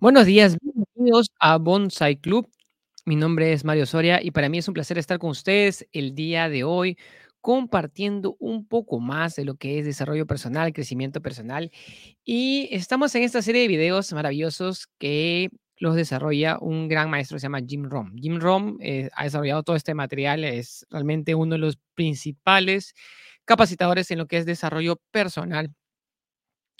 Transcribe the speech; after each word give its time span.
Buenos 0.00 0.26
días, 0.26 0.56
bienvenidos 0.60 1.30
a 1.40 1.56
Bonsai 1.58 2.16
Club. 2.16 2.50
Mi 3.06 3.16
nombre 3.16 3.52
es 3.52 3.64
Mario 3.64 3.86
Soria 3.86 4.20
y 4.22 4.30
para 4.32 4.48
mí 4.48 4.58
es 4.58 4.68
un 4.68 4.74
placer 4.74 4.98
estar 4.98 5.18
con 5.18 5.30
ustedes 5.30 5.86
el 5.92 6.14
día 6.14 6.48
de 6.48 6.64
hoy 6.64 6.98
compartiendo 7.40 8.36
un 8.38 8.66
poco 8.66 9.00
más 9.00 9.36
de 9.36 9.44
lo 9.44 9.54
que 9.56 9.78
es 9.78 9.84
desarrollo 9.86 10.26
personal, 10.26 10.72
crecimiento 10.72 11.20
personal. 11.22 11.70
Y 12.24 12.68
estamos 12.72 13.14
en 13.14 13.22
esta 13.22 13.42
serie 13.42 13.62
de 13.62 13.68
videos 13.68 14.12
maravillosos 14.12 14.88
que 14.98 15.50
los 15.78 15.94
desarrolla 15.96 16.58
un 16.60 16.88
gran 16.88 17.10
maestro 17.10 17.38
se 17.38 17.44
llama 17.44 17.60
Jim 17.66 17.84
Rom. 17.84 18.14
Jim 18.16 18.38
Rom 18.40 18.78
eh, 18.80 19.10
ha 19.14 19.24
desarrollado 19.24 19.62
todo 19.62 19.76
este 19.76 19.94
material, 19.94 20.44
es 20.44 20.86
realmente 20.90 21.34
uno 21.34 21.52
de 21.54 21.58
los 21.58 21.78
principales 21.94 22.94
capacitadores 23.44 24.10
en 24.10 24.18
lo 24.18 24.26
que 24.26 24.38
es 24.38 24.46
desarrollo 24.46 24.96
personal 25.10 25.70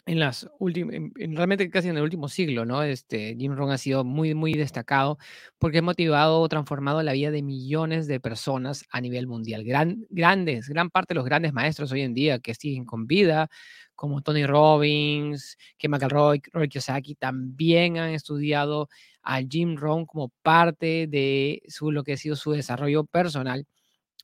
en 0.07 0.19
las 0.21 0.49
últimas, 0.59 0.97
realmente 1.15 1.71
casi 1.71 1.89
en 1.89 1.97
el 1.97 2.03
último 2.03 2.29
siglo, 2.29 2.67
¿no? 2.67 2.83
Este, 2.83 3.35
Jim 3.39 3.55
Rohn 3.55 3.71
ha 3.71 3.79
sido 3.79 4.05
muy, 4.05 4.35
muy 4.35 4.53
destacado 4.53 5.19
porque 5.59 5.79
ha 5.79 5.83
motivado 5.83 6.41
o 6.41 6.49
transformado 6.49 7.03
la 7.03 7.13
vida 7.13 7.31
de 7.31 7.43
millones 7.43 8.07
de 8.07 8.21
personas 8.21 8.85
a 8.91 9.01
nivel 9.01 9.27
mundial. 9.27 9.65
Gran, 9.65 10.05
grandes, 10.11 10.69
gran 10.69 10.91
parte 10.91 11.15
de 11.15 11.17
los 11.17 11.25
grandes 11.25 11.55
maestros 11.55 11.91
hoy 11.93 12.03
en 12.03 12.13
día 12.13 12.39
que 12.39 12.55
siguen 12.55 12.85
con 12.85 13.07
vida, 13.07 13.49
como 13.95 14.21
Tony 14.21 14.45
Robbins, 14.47 15.57
que 15.79 15.89
McElroy, 15.89 16.43
Roy 16.53 16.69
Kiyosaki, 16.69 17.15
también 17.15 17.97
han 17.97 18.11
estudiado 18.11 18.89
a 19.23 19.41
Jim 19.41 19.77
Rohn 19.77 20.05
como 20.05 20.31
parte 20.43 21.07
de 21.09 21.63
su, 21.69 21.91
lo 21.91 22.05
que 22.05 22.13
ha 22.13 22.17
sido 22.19 22.37
su 22.37 22.53
desarrollo 22.53 23.05
personal. 23.05 23.67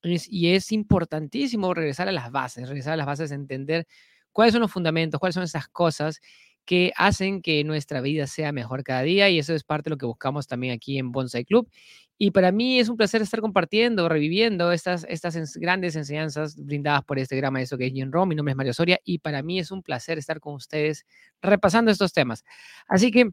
y 0.02 0.49
es 0.55 0.73
importantísimo 0.73 1.74
regresar 1.74 2.09
a 2.09 2.12
las 2.12 2.30
bases, 2.30 2.69
regresar 2.69 2.95
a 2.95 2.97
las 2.97 3.07
bases, 3.07 3.33
entender 3.33 3.87
cuáles 4.33 4.52
son 4.52 4.62
los 4.62 4.73
fundamentos, 4.73 5.20
cuáles 5.20 5.34
son 5.34 5.45
esas 5.45 5.69
cosas 5.69 6.20
que 6.65 6.93
hacen 6.97 7.43
que 7.43 7.65
nuestra 7.65 8.01
vida 8.01 8.27
sea 8.27 8.52
mejor 8.52 8.84
cada 8.84 9.02
día 9.02 9.29
y 9.29 9.38
eso 9.38 9.55
es 9.55 9.65
parte 9.65 9.91
de 9.91 9.91
lo 9.91 9.98
que 9.98 10.07
buscamos 10.07 10.47
también 10.47 10.73
aquí 10.75 10.98
en 10.98 11.11
Bonsai 11.11 11.45
Club. 11.45 11.69
Y 12.18 12.32
para 12.32 12.52
mí 12.52 12.79
es 12.79 12.88
un 12.88 12.96
placer 12.96 13.23
estar 13.23 13.41
compartiendo, 13.41 14.09
reviviendo 14.09 14.71
estas, 14.73 15.07
estas 15.09 15.57
grandes 15.57 15.96
enseñanzas 15.96 16.54
brindadas 16.54 17.02
por 17.04 17.19
este 17.19 17.35
gran 17.37 17.52
maestro 17.52 17.79
que 17.79 17.87
es 17.87 17.93
Jim 17.93 18.13
Rom. 18.13 18.29
Mi 18.29 18.35
nombre 18.35 18.52
es 18.52 18.57
Mario 18.57 18.74
Soria 18.74 19.01
y 19.04 19.19
para 19.21 19.43
mí 19.43 19.59
es 19.59 19.71
un 19.71 19.82
placer 19.82 20.19
estar 20.19 20.38
con 20.38 20.54
ustedes 20.54 21.07
repasando 21.41 21.91
estos 21.91 22.13
temas. 22.13 22.45
Así 22.87 23.10
que 23.10 23.30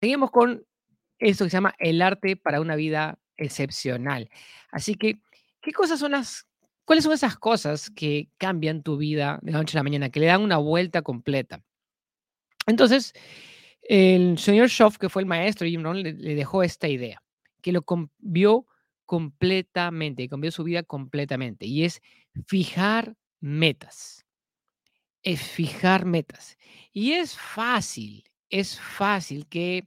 seguimos 0.00 0.30
con 0.30 0.64
esto 1.18 1.44
que 1.44 1.50
se 1.50 1.56
llama 1.56 1.74
el 1.78 2.00
arte 2.02 2.36
para 2.36 2.60
una 2.60 2.76
vida 2.76 3.18
excepcional. 3.36 4.30
Así 4.70 4.94
que, 4.94 5.20
¿qué 5.60 5.72
cosas 5.72 5.98
son 5.98 6.12
las 6.12 6.46
¿Cuáles 6.90 7.04
son 7.04 7.12
esas 7.12 7.38
cosas 7.38 7.88
que 7.88 8.30
cambian 8.36 8.82
tu 8.82 8.96
vida 8.96 9.38
de 9.42 9.52
la 9.52 9.58
noche 9.58 9.76
a 9.76 9.78
la 9.78 9.84
mañana, 9.84 10.10
que 10.10 10.18
le 10.18 10.26
dan 10.26 10.42
una 10.42 10.56
vuelta 10.56 11.02
completa? 11.02 11.62
Entonces, 12.66 13.12
el 13.82 14.36
señor 14.38 14.68
Schoff, 14.68 14.98
que 14.98 15.08
fue 15.08 15.22
el 15.22 15.26
maestro 15.26 15.68
Jim 15.68 15.84
Rohn, 15.84 16.02
le, 16.02 16.12
dejó 16.34 16.64
esta 16.64 16.88
idea, 16.88 17.22
que 17.62 17.70
lo 17.70 17.82
cambió 17.82 18.66
completamente, 19.06 20.28
cambió 20.28 20.50
su 20.50 20.64
vida 20.64 20.82
completamente, 20.82 21.64
y 21.64 21.84
es 21.84 22.02
fijar 22.48 23.14
metas. 23.38 24.26
Es 25.22 25.42
fijar 25.42 26.04
metas. 26.04 26.58
Y 26.92 27.12
es 27.12 27.38
fácil, 27.38 28.24
es 28.48 28.80
fácil 28.80 29.46
que 29.46 29.86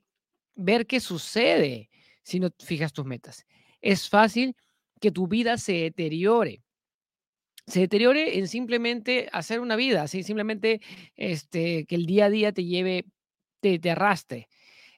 ver 0.55 0.87
qué 0.87 1.01
sucede 1.01 1.89
si 2.23 2.39
no 2.39 2.47
fijas 2.59 2.93
tus 2.93 3.03
metas. 3.03 3.45
Es 3.81 4.07
fácil 4.07 4.55
que 5.01 5.11
tu 5.11 5.27
vida 5.27 5.57
se 5.57 5.73
deteriore 5.73 6.62
se 7.65 7.81
deteriore 7.81 8.37
en 8.37 8.47
simplemente 8.47 9.29
hacer 9.31 9.59
una 9.59 9.75
vida, 9.75 10.03
así 10.03 10.23
simplemente 10.23 10.81
este, 11.15 11.85
que 11.85 11.95
el 11.95 12.05
día 12.05 12.25
a 12.25 12.29
día 12.29 12.51
te 12.51 12.65
lleve, 12.65 13.05
te, 13.61 13.79
te 13.79 13.91
arrastre, 13.91 14.49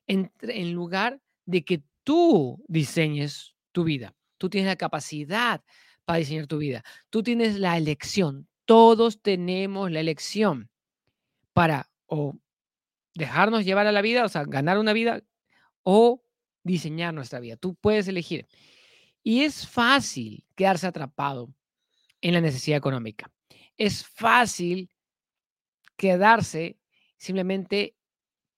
en, 0.08 0.32
en 0.42 0.74
lugar 0.74 1.22
de 1.46 1.64
que 1.64 1.84
tú 2.04 2.64
diseñes 2.68 3.56
tu 3.72 3.84
vida. 3.84 4.16
Tú 4.38 4.50
tienes 4.50 4.68
la 4.68 4.76
capacidad 4.76 5.64
para 6.06 6.20
diseñar 6.20 6.48
tu 6.48 6.58
vida. 6.58 6.84
Tú 7.10 7.24
tienes 7.24 7.60
la 7.60 7.78
elección. 7.78 8.48
Todos 8.66 9.22
tenemos 9.22 9.92
la 9.92 10.00
elección 10.00 10.70
para 11.54 11.90
o 12.08 12.36
dejarnos 13.14 13.64
llevar 13.64 13.88
a 13.88 13.92
la 13.92 14.02
vida, 14.02 14.26
o 14.26 14.30
sea, 14.30 14.44
ganar 14.44 14.78
una 14.78 14.94
vida, 14.94 15.24
o 15.84 16.22
diseñar 16.64 17.14
nuestra 17.14 17.40
vida. 17.40 17.58
Tú 17.58 17.76
puedes 17.76 18.08
elegir. 18.08 18.48
Y 19.24 19.44
es 19.44 19.68
fácil 19.68 20.46
quedarse 20.56 20.88
atrapado 20.88 21.54
en 22.26 22.34
la 22.34 22.42
necesidad 22.42 22.80
económica. 22.80 23.32
Es 23.78 24.04
fácil 24.04 24.90
quedarse, 25.96 26.80
simplemente 27.18 27.96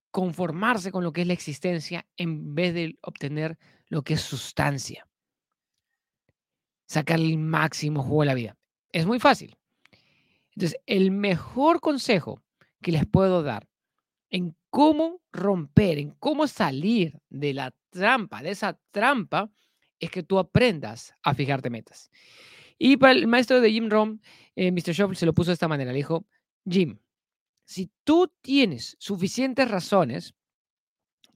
conformarse 0.09 0.89
con 0.89 1.03
lo 1.03 1.11
que 1.11 1.21
es 1.21 1.27
la 1.27 1.33
existencia 1.33 2.07
en 2.15 2.55
vez 2.55 2.73
de 2.73 2.97
obtener 3.01 3.57
lo 3.89 4.03
que 4.03 4.13
es 4.13 4.21
sustancia. 4.21 5.05
Sacar 6.87 7.19
el 7.19 7.37
máximo 7.37 8.03
jugo 8.03 8.21
de 8.21 8.27
la 8.27 8.33
vida. 8.35 8.57
Es 8.93 9.05
muy 9.05 9.19
fácil. 9.19 9.57
Entonces, 10.51 10.79
el 10.85 11.11
mejor 11.11 11.81
consejo 11.81 12.41
que 12.81 12.93
les 12.93 13.05
puedo 13.05 13.43
dar 13.43 13.67
en 14.29 14.55
cómo 14.69 15.19
romper, 15.33 15.97
en 15.97 16.11
cómo 16.11 16.47
salir 16.47 17.19
de 17.29 17.53
la 17.53 17.75
trampa, 17.89 18.41
de 18.41 18.51
esa 18.51 18.79
trampa, 18.91 19.51
es 19.99 20.09
que 20.09 20.23
tú 20.23 20.39
aprendas 20.39 21.13
a 21.21 21.33
fijarte 21.33 21.69
metas. 21.69 22.09
Y 22.77 22.97
para 22.97 23.13
el 23.13 23.27
maestro 23.27 23.61
de 23.61 23.71
Jim 23.71 23.89
Rom, 23.89 24.19
Mr. 24.55 24.93
Shaw 24.93 25.13
se 25.15 25.25
lo 25.25 25.33
puso 25.33 25.51
de 25.51 25.55
esta 25.55 25.67
manera. 25.67 25.91
Le 25.91 25.97
dijo, 25.97 26.25
Jim, 26.69 26.99
si 27.65 27.91
tú 28.03 28.31
tienes 28.41 28.95
suficientes 28.99 29.69
razones, 29.69 30.35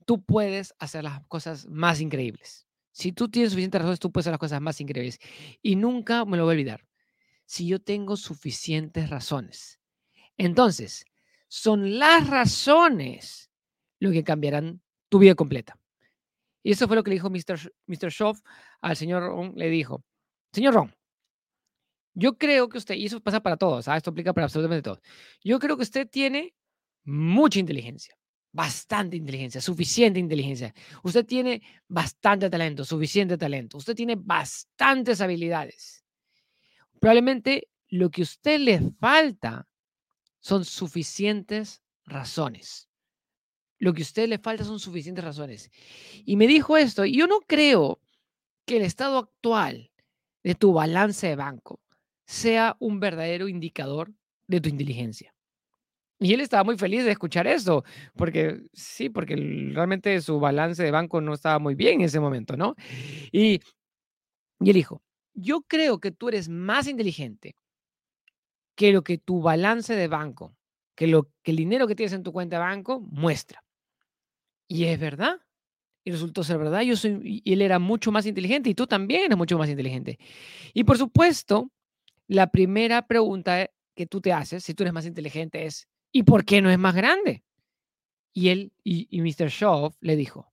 tú 0.06 0.22
puedes 0.24 0.74
hacer 0.78 1.04
las 1.04 1.24
cosas 1.26 1.66
más 1.66 2.00
increíbles. 2.00 2.66
Si 2.92 3.12
tú 3.12 3.28
tienes 3.28 3.52
suficientes 3.52 3.80
razones, 3.80 4.00
tú 4.00 4.12
puedes 4.12 4.24
hacer 4.24 4.32
las 4.32 4.38
cosas 4.38 4.60
más 4.60 4.80
increíbles. 4.80 5.18
Y 5.62 5.76
nunca 5.76 6.24
me 6.24 6.36
lo 6.36 6.44
voy 6.44 6.52
a 6.52 6.56
olvidar. 6.56 6.86
Si 7.44 7.66
yo 7.66 7.80
tengo 7.80 8.16
suficientes 8.16 9.10
razones. 9.10 9.80
Entonces, 10.38 11.04
son 11.48 11.98
las 11.98 12.28
razones 12.28 13.50
lo 13.98 14.10
que 14.10 14.24
cambiarán 14.24 14.80
tu 15.08 15.18
vida 15.18 15.34
completa. 15.34 15.78
Y 16.62 16.72
eso 16.72 16.86
fue 16.86 16.96
lo 16.96 17.02
que 17.02 17.10
le 17.10 17.16
dijo 17.16 17.28
Mr. 17.28 17.72
Mr. 17.86 18.10
Shaw 18.10 18.34
al 18.80 18.96
señor 18.96 19.22
Ron. 19.22 19.52
Le 19.56 19.68
dijo, 19.68 20.02
señor 20.52 20.74
Ron, 20.74 20.94
yo 22.14 22.36
creo 22.36 22.68
que 22.68 22.78
usted, 22.78 22.94
y 22.94 23.06
eso 23.06 23.20
pasa 23.20 23.40
para 23.40 23.56
todos, 23.56 23.88
¿ah? 23.88 23.96
esto 23.96 24.10
aplica 24.10 24.32
para 24.32 24.44
absolutamente 24.44 24.82
todos. 24.82 25.00
Yo 25.42 25.58
creo 25.58 25.76
que 25.76 25.82
usted 25.82 26.08
tiene 26.08 26.54
mucha 27.04 27.58
inteligencia, 27.58 28.16
bastante 28.52 29.16
inteligencia, 29.16 29.60
suficiente 29.60 30.20
inteligencia. 30.20 30.74
Usted 31.02 31.24
tiene 31.24 31.62
bastante 31.88 32.50
talento, 32.50 32.84
suficiente 32.84 33.38
talento. 33.38 33.78
Usted 33.78 33.94
tiene 33.94 34.16
bastantes 34.16 35.20
habilidades. 35.20 36.04
Probablemente 37.00 37.68
lo 37.88 38.10
que 38.10 38.22
a 38.22 38.24
usted 38.24 38.60
le 38.60 38.92
falta 39.00 39.66
son 40.40 40.64
suficientes 40.64 41.82
razones. 42.04 42.88
Lo 43.78 43.94
que 43.94 44.02
a 44.02 44.04
usted 44.04 44.28
le 44.28 44.38
falta 44.38 44.64
son 44.64 44.78
suficientes 44.78 45.24
razones. 45.24 45.70
Y 46.24 46.36
me 46.36 46.46
dijo 46.46 46.76
esto, 46.76 47.04
y 47.04 47.16
yo 47.16 47.26
no 47.26 47.40
creo 47.40 48.00
que 48.66 48.76
el 48.76 48.82
estado 48.82 49.18
actual 49.18 49.90
de 50.44 50.54
tu 50.54 50.72
balance 50.72 51.26
de 51.26 51.36
banco 51.36 51.80
sea 52.32 52.76
un 52.78 52.98
verdadero 52.98 53.46
indicador 53.46 54.10
de 54.46 54.60
tu 54.62 54.70
inteligencia. 54.70 55.34
Y 56.18 56.32
él 56.32 56.40
estaba 56.40 56.64
muy 56.64 56.78
feliz 56.78 57.04
de 57.04 57.10
escuchar 57.10 57.46
eso, 57.46 57.84
porque 58.16 58.62
sí, 58.72 59.10
porque 59.10 59.36
realmente 59.74 60.18
su 60.22 60.40
balance 60.40 60.82
de 60.82 60.90
banco 60.90 61.20
no 61.20 61.34
estaba 61.34 61.58
muy 61.58 61.74
bien 61.74 62.00
en 62.00 62.06
ese 62.06 62.20
momento, 62.20 62.56
¿no? 62.56 62.74
Y, 63.32 63.60
y 64.60 64.70
él 64.70 64.72
dijo, 64.72 65.02
yo 65.34 65.60
creo 65.62 66.00
que 66.00 66.10
tú 66.10 66.28
eres 66.28 66.48
más 66.48 66.88
inteligente 66.88 67.54
que 68.76 68.92
lo 68.92 69.02
que 69.02 69.18
tu 69.18 69.42
balance 69.42 69.94
de 69.94 70.08
banco, 70.08 70.56
que, 70.94 71.08
lo, 71.08 71.28
que 71.42 71.50
el 71.50 71.58
dinero 71.58 71.86
que 71.86 71.94
tienes 71.94 72.14
en 72.14 72.22
tu 72.22 72.32
cuenta 72.32 72.56
de 72.56 72.60
banco 72.60 73.00
muestra. 73.00 73.62
Y 74.68 74.84
es 74.84 74.98
verdad. 74.98 75.38
Y 76.02 76.12
resultó 76.12 76.44
ser 76.44 76.56
verdad. 76.56 76.80
Yo 76.80 76.96
soy, 76.96 77.42
y 77.44 77.52
él 77.52 77.60
era 77.60 77.78
mucho 77.78 78.10
más 78.10 78.24
inteligente 78.24 78.70
y 78.70 78.74
tú 78.74 78.86
también 78.86 79.24
eres 79.24 79.36
mucho 79.36 79.58
más 79.58 79.68
inteligente. 79.68 80.18
Y 80.72 80.84
por 80.84 80.96
supuesto, 80.96 81.70
la 82.32 82.50
primera 82.50 83.06
pregunta 83.06 83.68
que 83.94 84.06
tú 84.06 84.20
te 84.22 84.32
haces, 84.32 84.64
si 84.64 84.72
tú 84.72 84.84
eres 84.84 84.94
más 84.94 85.04
inteligente, 85.04 85.66
es, 85.66 85.88
¿y 86.10 86.22
por 86.22 86.44
qué 86.46 86.62
no 86.62 86.70
es 86.70 86.78
más 86.78 86.94
grande? 86.94 87.44
Y 88.32 88.48
él, 88.48 88.72
y, 88.82 89.20
Mr. 89.20 89.48
Shaw 89.48 89.94
le 90.00 90.16
dijo, 90.16 90.50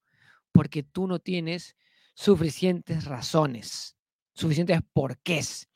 porque 0.51 0.83
tú 0.83 1.07
no 1.07 1.19
tienes 1.19 1.77
suficientes 2.15 3.05
razones, 3.05 3.95
suficientes 4.33 4.81
porqués. 4.91 5.69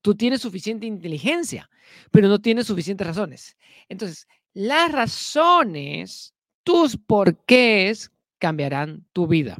Tú 0.00 0.14
tienes 0.14 0.40
suficiente 0.40 0.86
inteligencia, 0.86 1.68
pero 2.10 2.28
no 2.28 2.40
tienes 2.40 2.66
suficientes 2.66 3.06
razones. 3.06 3.54
Entonces, 3.90 4.26
las 4.54 4.90
razones, 4.90 6.34
tus 6.64 6.96
porqués, 6.96 8.10
cambiarán 8.38 9.06
tu 9.12 9.26
vida. 9.26 9.58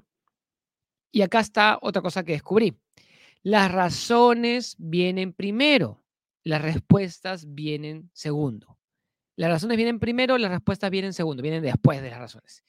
Y 1.13 1.21
acá 1.21 1.41
está 1.41 1.79
otra 1.83 2.01
cosa 2.01 2.25
que 2.25 2.33
descubrí. 2.33 2.75
Las 3.43 3.73
razones 3.73 4.77
vienen 4.79 5.33
primero, 5.33 6.05
las 6.43 6.61
respuestas 6.61 7.55
vienen 7.55 8.11
segundo. 8.13 8.79
Las 9.37 9.51
razones 9.51 9.77
vienen 9.77 9.99
primero, 9.99 10.37
las 10.37 10.51
respuestas 10.51 10.91
vienen 10.91 11.15
segundo, 11.15 11.43
vienen 11.43 11.63
después 11.63 12.03
de 12.03 12.11
las 12.11 12.19
razones. 12.19 12.63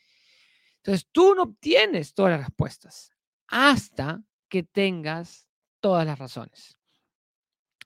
Entonces, 0.78 1.08
tú 1.12 1.36
no 1.36 1.44
obtienes 1.44 2.14
todas 2.14 2.32
las 2.32 2.48
respuestas 2.48 3.12
hasta 3.48 4.24
que 4.48 4.64
tengas 4.64 5.48
todas 5.80 6.06
las 6.06 6.18
razones. 6.18 6.78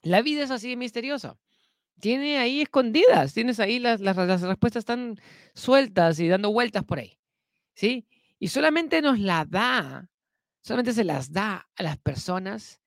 La 0.02 0.22
vida 0.22 0.44
es 0.44 0.50
así 0.50 0.70
de 0.70 0.76
misteriosa. 0.76 1.36
Tiene 2.00 2.38
ahí 2.38 2.60
escondidas, 2.60 3.34
tienes 3.34 3.58
ahí 3.58 3.78
las, 3.78 4.00
las, 4.00 4.16
respuestas 4.42 4.82
están 4.82 5.18
sueltas 5.54 6.20
y 6.20 6.28
dando 6.28 6.52
vueltas 6.52 6.84
por 6.84 6.98
ahí. 6.98 7.18
¿Sí? 7.74 8.06
Y 8.38 8.48
solamente 8.48 9.02
nos 9.02 9.18
la 9.18 9.44
da, 9.44 10.08
solamente 10.66 10.92
se 10.92 11.04
las 11.04 11.32
da 11.32 11.68
a 11.76 11.82
las 11.84 11.96
personas 11.98 12.80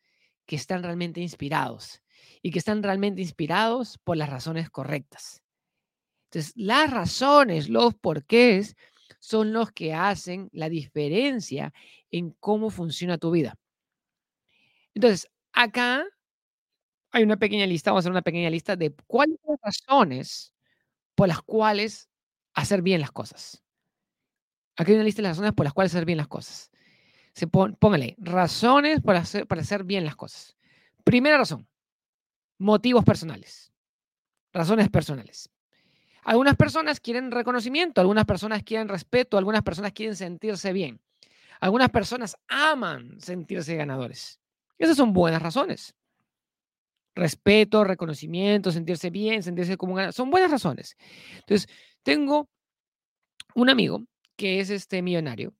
que 0.45 0.57
están 0.57 0.83
realmente 0.83 1.21
inspirados 1.21 2.01
y 2.41 2.51
que 2.51 2.59
están 2.59 2.83
realmente 2.83 3.21
inspirados 3.21 3.97
por 4.03 4.17
las 4.17 4.29
razones 4.29 4.69
correctas. 4.69 5.41
Entonces, 6.25 6.53
las 6.57 6.91
razones, 6.91 7.69
los 7.69 7.95
porqués, 7.95 8.75
son 9.19 9.53
los 9.53 9.71
que 9.71 9.93
hacen 9.93 10.49
la 10.51 10.69
diferencia 10.69 11.73
en 12.11 12.31
cómo 12.39 12.69
funciona 12.69 13.17
tu 13.17 13.31
vida. 13.31 13.55
Entonces, 14.93 15.27
acá 15.53 16.05
hay 17.11 17.23
una 17.23 17.37
pequeña 17.37 17.65
lista, 17.65 17.91
vamos 17.91 18.01
a 18.01 18.03
hacer 18.03 18.11
una 18.11 18.21
pequeña 18.21 18.49
lista 18.49 18.75
de 18.75 18.93
cuáles 19.07 19.37
son 19.45 19.57
las 19.63 19.79
razones 19.87 20.53
por 21.15 21.27
las 21.29 21.41
cuales 21.43 22.09
hacer 22.55 22.81
bien 22.81 23.01
las 23.01 23.11
cosas. 23.11 23.63
Aquí 24.77 24.91
hay 24.91 24.95
una 24.95 25.03
lista 25.03 25.21
de 25.21 25.27
las 25.27 25.37
razones 25.37 25.53
por 25.53 25.65
las 25.65 25.73
cuales 25.73 25.93
hacer 25.93 26.05
bien 26.05 26.17
las 26.17 26.27
cosas. 26.27 26.71
Se 27.39 27.47
póngale 27.47 28.17
razones 28.17 28.99
para 29.01 29.19
hacer, 29.19 29.47
para 29.47 29.61
hacer 29.61 29.85
bien 29.85 30.03
las 30.03 30.17
cosas. 30.17 30.57
Primera 31.05 31.37
razón, 31.37 31.65
motivos 32.57 33.05
personales. 33.05 33.71
Razones 34.51 34.89
personales. 34.89 35.49
Algunas 36.25 36.57
personas 36.57 36.99
quieren 36.99 37.31
reconocimiento, 37.31 38.01
algunas 38.01 38.25
personas 38.25 38.61
quieren 38.63 38.89
respeto, 38.89 39.37
algunas 39.37 39.63
personas 39.63 39.93
quieren 39.93 40.17
sentirse 40.17 40.73
bien. 40.73 40.99
Algunas 41.61 41.89
personas 41.91 42.35
aman 42.49 43.21
sentirse 43.21 43.73
ganadores. 43.73 44.41
Esas 44.77 44.97
son 44.97 45.13
buenas 45.13 45.41
razones. 45.41 45.95
Respeto, 47.15 47.85
reconocimiento, 47.85 48.69
sentirse 48.69 49.11
bien, 49.11 49.43
sentirse 49.43 49.77
como 49.77 49.95
ganador, 49.95 50.13
son 50.13 50.29
buenas 50.29 50.51
razones. 50.51 50.97
Entonces, 51.35 51.69
tengo 52.03 52.49
un 53.55 53.69
amigo 53.69 54.03
que 54.35 54.59
es 54.59 54.69
este 54.69 55.01
millonario 55.01 55.53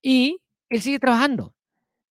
y 0.00 0.40
él 0.70 0.80
sigue 0.80 0.98
trabajando 0.98 1.54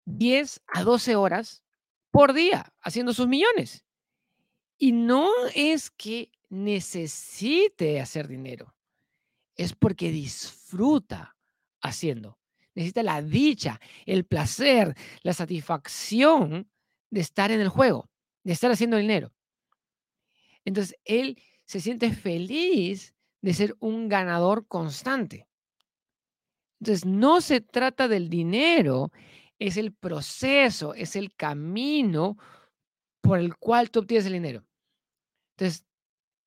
10 0.05 0.61
a 0.67 0.83
12 0.83 1.15
horas 1.15 1.63
por 2.11 2.33
día 2.33 2.71
haciendo 2.81 3.13
sus 3.13 3.27
millones. 3.27 3.83
Y 4.77 4.91
no 4.91 5.29
es 5.55 5.89
que 5.89 6.31
necesite 6.49 7.99
hacer 7.99 8.27
dinero, 8.27 8.75
es 9.55 9.73
porque 9.73 10.11
disfruta 10.11 11.35
haciendo. 11.81 12.37
Necesita 12.75 13.03
la 13.03 13.21
dicha, 13.21 13.79
el 14.05 14.25
placer, 14.25 14.95
la 15.23 15.33
satisfacción 15.33 16.69
de 17.09 17.21
estar 17.21 17.51
en 17.51 17.59
el 17.59 17.69
juego, 17.69 18.09
de 18.43 18.53
estar 18.53 18.71
haciendo 18.71 18.97
dinero. 18.97 19.33
Entonces, 20.63 20.97
él 21.03 21.41
se 21.65 21.81
siente 21.81 22.13
feliz 22.13 23.13
de 23.41 23.53
ser 23.53 23.75
un 23.79 24.07
ganador 24.07 24.67
constante. 24.67 25.48
Entonces, 26.79 27.05
no 27.05 27.41
se 27.41 27.61
trata 27.61 28.07
del 28.07 28.29
dinero, 28.29 29.11
es 29.59 29.77
el 29.77 29.93
proceso, 29.93 30.93
es 30.93 31.15
el 31.15 31.33
camino 31.35 32.37
por 33.21 33.39
el 33.39 33.57
cual 33.57 33.91
tú 33.91 33.99
obtienes 33.99 34.25
el 34.25 34.33
dinero. 34.33 34.63
Entonces, 35.57 35.85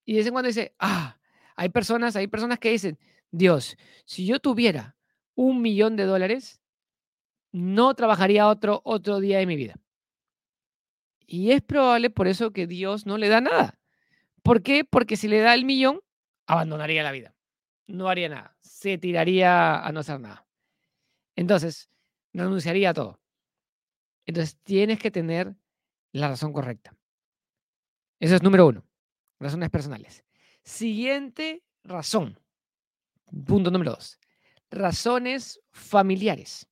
y 0.05 0.12
de 0.12 0.19
vez 0.19 0.26
en 0.26 0.32
cuando 0.32 0.49
dice, 0.49 0.75
ah, 0.79 1.19
hay 1.55 1.69
personas, 1.69 2.17
hay 2.17 2.26
personas 2.26 2.58
que 2.58 2.70
dicen, 2.70 2.99
Dios, 3.31 3.76
si 4.05 4.26
yo 4.26 4.40
tuviera 4.40 4.96
un 5.34 5.62
millón 5.62 5.96
de 5.96 6.05
dólares, 6.05 6.61
no 7.52 7.94
trabajaría 7.94 8.49
otro, 8.49 8.81
otro 8.85 9.20
día 9.20 9.38
de 9.38 9.46
mi 9.46 9.56
vida. 9.56 9.75
Y 11.26 11.52
es 11.52 11.62
probable 11.62 12.11
por 12.11 12.26
eso 12.26 12.52
que 12.52 12.67
Dios 12.67 13.06
no 13.06 13.19
le 13.19 13.28
da 13.28 13.40
nada. 13.40 13.78
¿Por 14.43 14.62
qué? 14.62 14.85
Porque 14.85 15.17
si 15.17 15.28
le 15.28 15.40
da 15.40 15.55
el 15.55 15.64
millón, 15.64 16.00
abandonaría 16.46 17.02
la 17.02 17.12
vida. 17.12 17.35
No 17.87 18.08
haría 18.08 18.28
nada. 18.28 18.51
Se 18.82 18.99
tiraría 18.99 19.79
a 19.79 19.93
no 19.93 20.00
hacer 20.00 20.19
nada. 20.19 20.44
Entonces, 21.37 21.88
renunciaría 22.32 22.90
a 22.90 22.94
todo. 22.94 23.20
Entonces, 24.26 24.58
tienes 24.64 24.99
que 24.99 25.12
tener 25.12 25.55
la 26.11 26.26
razón 26.26 26.52
correcta. 26.52 26.93
Eso 28.19 28.34
es 28.34 28.43
número 28.43 28.67
uno. 28.67 28.84
Razones 29.38 29.70
personales. 29.70 30.25
Siguiente 30.64 31.62
razón. 31.84 32.37
Punto 33.46 33.70
número 33.70 33.93
dos. 33.93 34.19
Razones 34.69 35.61
familiares. 35.70 36.67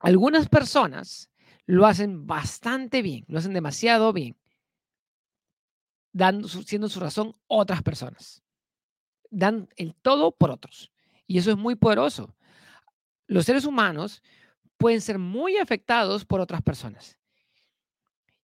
Algunas 0.00 0.50
personas 0.50 1.30
lo 1.64 1.86
hacen 1.86 2.26
bastante 2.26 3.00
bien, 3.00 3.24
lo 3.26 3.38
hacen 3.38 3.54
demasiado 3.54 4.12
bien, 4.12 4.36
dando, 6.12 6.46
siendo 6.46 6.90
su 6.90 7.00
razón 7.00 7.34
otras 7.46 7.82
personas. 7.82 8.42
Dan 9.30 9.66
el 9.76 9.94
todo 9.94 10.32
por 10.32 10.50
otros. 10.50 10.89
Y 11.30 11.38
eso 11.38 11.52
es 11.52 11.56
muy 11.56 11.76
poderoso. 11.76 12.34
Los 13.28 13.44
seres 13.44 13.64
humanos 13.64 14.20
pueden 14.76 15.00
ser 15.00 15.16
muy 15.20 15.58
afectados 15.58 16.24
por 16.24 16.40
otras 16.40 16.60
personas. 16.60 17.20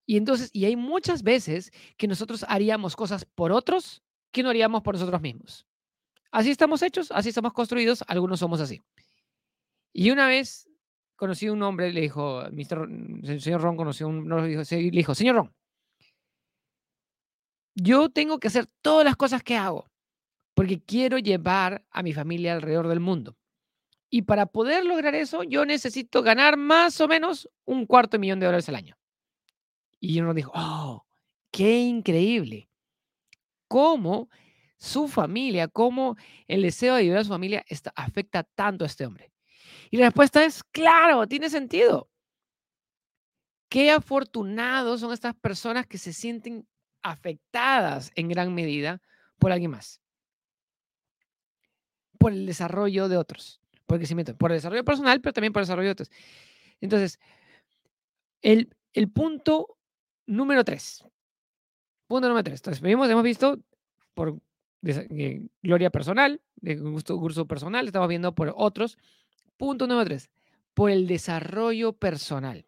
Y 0.06 0.16
entonces, 0.16 0.50
y 0.52 0.66
hay 0.66 0.76
muchas 0.76 1.24
veces 1.24 1.72
que 1.96 2.06
nosotros 2.06 2.46
haríamos 2.48 2.94
cosas 2.94 3.24
por 3.24 3.50
otros 3.50 4.04
que 4.30 4.44
no 4.44 4.50
haríamos 4.50 4.82
por 4.84 4.94
nosotros 4.94 5.20
mismos. 5.20 5.66
Así 6.30 6.52
estamos 6.52 6.80
hechos, 6.80 7.10
así 7.10 7.30
estamos 7.30 7.52
construidos, 7.52 8.04
algunos 8.06 8.38
somos 8.38 8.60
así. 8.60 8.84
Y 9.92 10.12
una 10.12 10.28
vez 10.28 10.70
conocí 11.16 11.48
a 11.48 11.52
un 11.54 11.64
hombre, 11.64 11.92
le 11.92 12.02
dijo, 12.02 12.42
el 12.42 13.40
señor 13.40 13.62
Ron 13.62 13.76
conoció 13.76 14.06
a 14.06 14.10
un 14.10 14.30
hombre, 14.30 14.64
le 14.64 14.90
dijo, 14.92 15.12
señor 15.16 15.34
Ron, 15.34 15.54
yo 17.74 18.10
tengo 18.10 18.38
que 18.38 18.46
hacer 18.46 18.68
todas 18.80 19.04
las 19.04 19.16
cosas 19.16 19.42
que 19.42 19.56
hago 19.56 19.90
porque 20.56 20.80
quiero 20.80 21.18
llevar 21.18 21.84
a 21.90 22.02
mi 22.02 22.14
familia 22.14 22.54
alrededor 22.54 22.88
del 22.88 22.98
mundo. 22.98 23.36
Y 24.08 24.22
para 24.22 24.46
poder 24.46 24.86
lograr 24.86 25.14
eso, 25.14 25.42
yo 25.42 25.66
necesito 25.66 26.22
ganar 26.22 26.56
más 26.56 26.98
o 27.02 27.08
menos 27.08 27.46
un 27.66 27.84
cuarto 27.84 28.12
de 28.12 28.20
millón 28.20 28.40
de 28.40 28.46
dólares 28.46 28.66
al 28.70 28.76
año. 28.76 28.96
Y 30.00 30.18
uno 30.18 30.32
dijo, 30.32 30.52
oh, 30.54 31.06
qué 31.50 31.80
increíble. 31.80 32.70
Cómo 33.68 34.30
su 34.78 35.08
familia, 35.08 35.68
cómo 35.68 36.16
el 36.48 36.62
deseo 36.62 36.94
de 36.94 37.02
ayudar 37.02 37.18
a 37.18 37.24
su 37.24 37.30
familia 37.30 37.62
está, 37.68 37.92
afecta 37.94 38.42
tanto 38.42 38.84
a 38.84 38.86
este 38.86 39.04
hombre. 39.04 39.30
Y 39.90 39.98
la 39.98 40.06
respuesta 40.06 40.42
es, 40.42 40.64
claro, 40.64 41.26
tiene 41.26 41.50
sentido. 41.50 42.08
Qué 43.68 43.90
afortunados 43.90 45.00
son 45.00 45.12
estas 45.12 45.34
personas 45.34 45.86
que 45.86 45.98
se 45.98 46.14
sienten 46.14 46.66
afectadas 47.02 48.10
en 48.14 48.28
gran 48.28 48.54
medida 48.54 49.02
por 49.38 49.52
alguien 49.52 49.72
más. 49.72 50.00
Por 52.18 52.32
el 52.32 52.46
desarrollo 52.46 53.08
de 53.08 53.16
otros. 53.16 53.60
Por 53.86 53.96
el 53.96 54.00
crecimiento. 54.00 54.36
Por 54.36 54.50
el 54.52 54.58
desarrollo 54.58 54.84
personal, 54.84 55.20
pero 55.20 55.32
también 55.32 55.52
por 55.52 55.60
el 55.60 55.66
desarrollo 55.66 55.88
de 55.88 55.92
otros. 55.92 56.10
Entonces, 56.80 57.18
el, 58.42 58.74
el 58.92 59.10
punto 59.10 59.76
número 60.26 60.64
3. 60.64 61.04
Punto 62.06 62.28
número 62.28 62.44
3. 62.44 62.60
Entonces, 62.60 62.84
hemos, 62.84 63.08
hemos 63.08 63.22
visto 63.22 63.58
por 64.14 64.38
eh, 64.84 65.42
gloria 65.62 65.90
personal, 65.90 66.40
de 66.56 66.76
gusto, 66.76 67.16
gusto 67.16 67.46
personal, 67.46 67.86
estamos 67.86 68.08
viendo 68.08 68.34
por 68.34 68.52
otros. 68.56 68.98
Punto 69.56 69.86
número 69.86 70.04
3. 70.06 70.30
Por 70.74 70.90
el 70.90 71.06
desarrollo 71.06 71.92
personal. 71.92 72.66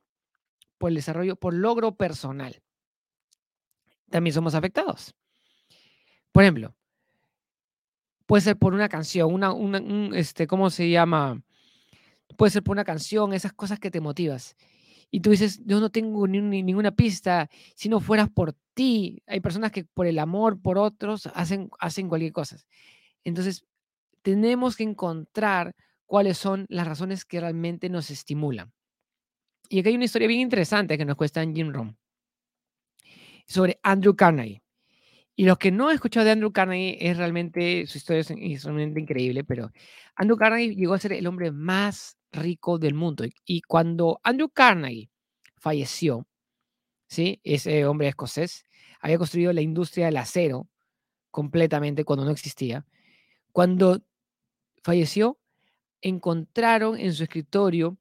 Por 0.79 0.91
el 0.91 0.97
desarrollo, 0.97 1.37
por 1.37 1.55
logro 1.55 1.97
personal. 1.97 2.63
También 4.11 4.35
somos 4.35 4.55
afectados. 4.55 5.15
Por 6.33 6.45
ejemplo, 6.45 6.75
puede 8.29 8.43
ser 8.43 8.59
por 8.59 8.75
una 8.75 8.91
canción, 8.91 9.33
una, 9.33 9.53
una 9.55 9.81
este, 10.17 10.47
¿cómo 10.47 10.69
se 10.69 10.91
llama? 10.91 11.43
Puede 12.37 12.51
ser 12.51 12.63
por 12.63 12.75
una 12.75 12.85
canción, 12.85 13.33
esas 13.33 13.55
cosas 13.55 13.81
que 13.81 13.91
te 13.91 14.03
motivas 14.03 14.55
y 15.11 15.21
tú 15.21 15.31
dices, 15.31 15.63
yo 15.65 15.81
no 15.81 15.91
tengo 15.91 16.27
ni, 16.29 16.63
ninguna 16.63 16.91
pista, 16.91 17.49
si 17.75 17.89
no 17.89 18.01
fueras 18.01 18.29
por 18.29 18.53
ti, 18.75 19.23
hay 19.27 19.41
personas 19.41 19.73
que 19.73 19.85
por 19.85 20.07
el 20.07 20.19
amor 20.19 20.61
por 20.61 20.77
otros 20.77 21.27
hacen, 21.35 21.71
hacen 21.81 22.09
cualquier 22.09 22.33
cosa. 22.33 22.59
Entonces, 23.25 23.65
tenemos 24.21 24.77
que 24.77 24.83
encontrar 24.83 25.75
cuáles 26.05 26.37
son 26.37 26.67
las 26.69 26.87
razones 26.87 27.25
que 27.25 27.41
realmente 27.41 27.89
nos 27.89 28.11
estimulan. 28.11 28.73
Y 29.71 29.81
aquí 29.81 29.89
hay 29.89 29.95
una 29.95 30.05
historia 30.05 30.29
bien 30.29 30.41
interesante 30.41 30.99
que 30.99 31.07
nos 31.07 31.17
cuesta 31.17 31.43
en 31.43 31.55
Jim 31.55 31.73
Rohn 31.73 31.97
sobre 33.47 33.81
Andrew 33.83 34.15
Carnegie. 34.15 34.61
Y 35.39 35.45
los 35.45 35.57
que 35.57 35.71
no 35.71 35.87
han 35.87 35.95
escuchado 35.95 36.27
de 36.27 36.33
Andrew 36.33 36.51
Carnegie, 36.51 36.99
es 37.01 37.17
realmente, 37.17 37.87
su 37.87 37.99
historia 37.99 38.23
es, 38.23 38.65
realmente 38.65 38.99
increíble, 38.99 39.45
pero 39.45 39.71
Andrew 40.17 40.37
Carnegie 40.37 40.75
llegó 40.75 40.95
a 40.95 40.99
ser 40.99 41.13
el 41.13 41.29
hombre 41.29 41.53
más 41.53 42.19
rico 42.33 42.77
del 42.81 42.95
mundo. 42.95 43.25
Y 43.45 43.63
cuando 43.63 44.19
Andrew 44.25 44.49
Carnegie 44.49 45.11
falleció, 45.57 46.27
¿sí? 47.07 47.41
ese 47.45 47.87
hombre 47.87 48.09
escocés, 48.09 48.65
había 48.99 49.17
construido 49.17 49.53
la 49.53 49.61
industria 49.61 50.07
del 50.07 50.17
acero 50.17 50.69
completamente 51.31 52.05
cuando 52.05 52.25
no 52.25 52.33
existía. 52.33 52.85
Cuando 53.53 54.03
falleció, 54.83 55.39
encontraron 56.01 56.99
en 56.99 57.15
su 57.15 57.23
escritorio 57.23 57.97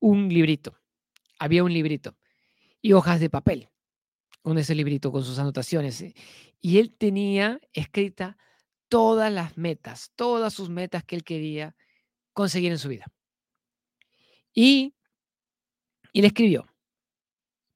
un 0.00 0.30
librito. 0.30 0.74
Había 1.38 1.64
un 1.64 1.74
librito 1.74 2.16
y 2.80 2.94
hojas 2.94 3.20
de 3.20 3.28
papel 3.28 3.68
con 4.44 4.58
ese 4.58 4.74
librito, 4.74 5.10
con 5.10 5.24
sus 5.24 5.38
anotaciones. 5.38 6.02
eh, 6.02 6.14
Y 6.60 6.78
él 6.78 6.94
tenía 6.96 7.60
escrita 7.72 8.36
todas 8.88 9.32
las 9.32 9.56
metas, 9.56 10.12
todas 10.16 10.52
sus 10.52 10.68
metas 10.68 11.02
que 11.02 11.16
él 11.16 11.24
quería 11.24 11.74
conseguir 12.34 12.70
en 12.72 12.78
su 12.78 12.90
vida. 12.90 13.06
Y, 14.54 14.94
y 16.12 16.20
le 16.20 16.28
escribió, 16.28 16.66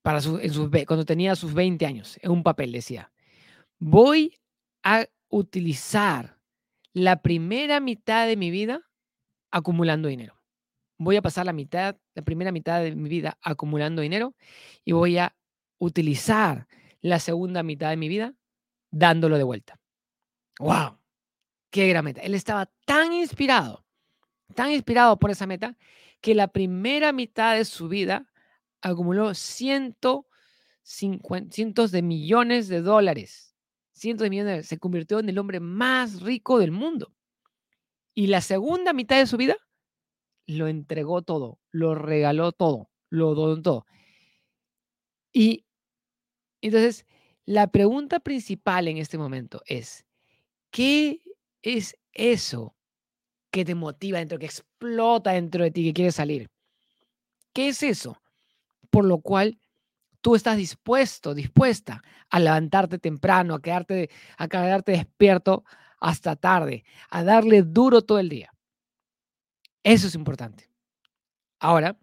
para 0.02 0.20
su- 0.20 0.38
cuando 0.87 1.04
tenía 1.06 1.34
sus 1.37 1.54
20 1.54 1.87
años, 1.87 2.18
en 2.22 2.30
un 2.32 2.42
papel 2.42 2.70
decía, 2.70 3.10
voy 3.78 4.38
a 4.82 5.06
utilizar 5.28 6.38
la 6.92 7.22
primera 7.22 7.80
mitad 7.80 8.26
de 8.26 8.37
mi 8.37 8.50
vida 8.50 8.82
acumulando 9.50 10.08
dinero. 10.08 10.38
Voy 10.98 11.16
a 11.16 11.22
pasar 11.22 11.46
la 11.46 11.54
mitad, 11.54 11.96
la 12.14 12.22
primera 12.22 12.52
mitad 12.52 12.82
de 12.82 12.94
mi 12.94 13.08
vida 13.08 13.38
acumulando 13.42 14.02
dinero 14.02 14.34
y 14.84 14.92
voy 14.92 15.18
a 15.18 15.34
utilizar 15.78 16.66
la 17.00 17.18
segunda 17.18 17.62
mitad 17.62 17.90
de 17.90 17.97
mi 17.97 18.08
vida 18.08 18.35
dándolo 18.90 19.37
de 19.38 19.44
vuelta. 19.44 19.80
¡Wow! 20.58 20.99
¡Qué 21.70 21.88
gran 21.88 22.04
meta! 22.04 22.20
Él 22.23 22.35
estaba 22.35 22.66
tan 22.85 23.12
inspirado, 23.12 23.85
tan 24.54 24.73
inspirado 24.73 25.18
por 25.18 25.30
esa 25.30 25.47
meta, 25.47 25.76
que 26.20 26.35
la 26.35 26.49
primera 26.49 27.12
mitad 27.12 27.54
de 27.54 27.64
su 27.64 27.88
vida 27.88 28.28
acumuló 28.80 29.35
ciento 29.35 30.26
cincuen- 30.85 31.52
cientos 31.52 31.90
de 31.92 32.02
millones 32.02 32.68
de 32.68 32.80
dólares. 32.80 33.54
Cientos 33.92 34.25
de 34.25 34.30
millones 34.30 34.47
de 34.47 34.52
dólares. 34.52 34.68
Se 34.68 34.78
convirtió 34.78 35.18
en 35.20 35.28
el 35.28 35.38
hombre 35.38 35.61
más 35.61 36.23
rico 36.23 36.58
del 36.58 36.73
mundo. 36.73 37.14
Y 38.14 38.28
la 38.28 38.40
segunda 38.40 38.92
mitad 38.92 39.18
de 39.18 39.26
su 39.26 39.37
vida 39.37 39.56
lo 40.47 40.66
entregó 40.66 41.23
todo, 41.23 41.61
lo 41.70 41.94
regaló 41.94 42.52
todo, 42.52 42.90
lo 43.11 43.35
donó 43.35 43.62
todo. 43.62 43.87
Y 45.32 45.66
entonces, 46.60 47.06
la 47.44 47.68
pregunta 47.68 48.20
principal 48.20 48.88
en 48.88 48.98
este 48.98 49.16
momento 49.16 49.62
es, 49.66 50.04
¿qué 50.70 51.22
es 51.62 51.96
eso 52.12 52.74
que 53.50 53.64
te 53.64 53.74
motiva 53.74 54.18
dentro, 54.18 54.38
que 54.38 54.46
explota 54.46 55.32
dentro 55.32 55.64
de 55.64 55.70
ti, 55.70 55.84
que 55.84 55.94
quieres 55.94 56.16
salir? 56.16 56.50
¿Qué 57.52 57.68
es 57.68 57.82
eso 57.82 58.20
por 58.90 59.04
lo 59.04 59.20
cual 59.20 59.58
tú 60.20 60.34
estás 60.34 60.56
dispuesto, 60.56 61.34
dispuesta 61.34 62.02
a 62.30 62.40
levantarte 62.40 62.98
temprano, 62.98 63.54
a 63.54 63.62
quedarte, 63.62 64.10
a 64.36 64.48
quedarte 64.48 64.92
despierto 64.92 65.64
hasta 66.00 66.36
tarde, 66.36 66.84
a 67.10 67.24
darle 67.24 67.62
duro 67.62 68.02
todo 68.02 68.18
el 68.18 68.28
día? 68.28 68.52
Eso 69.82 70.06
es 70.06 70.14
importante. 70.14 70.68
Ahora, 71.60 71.96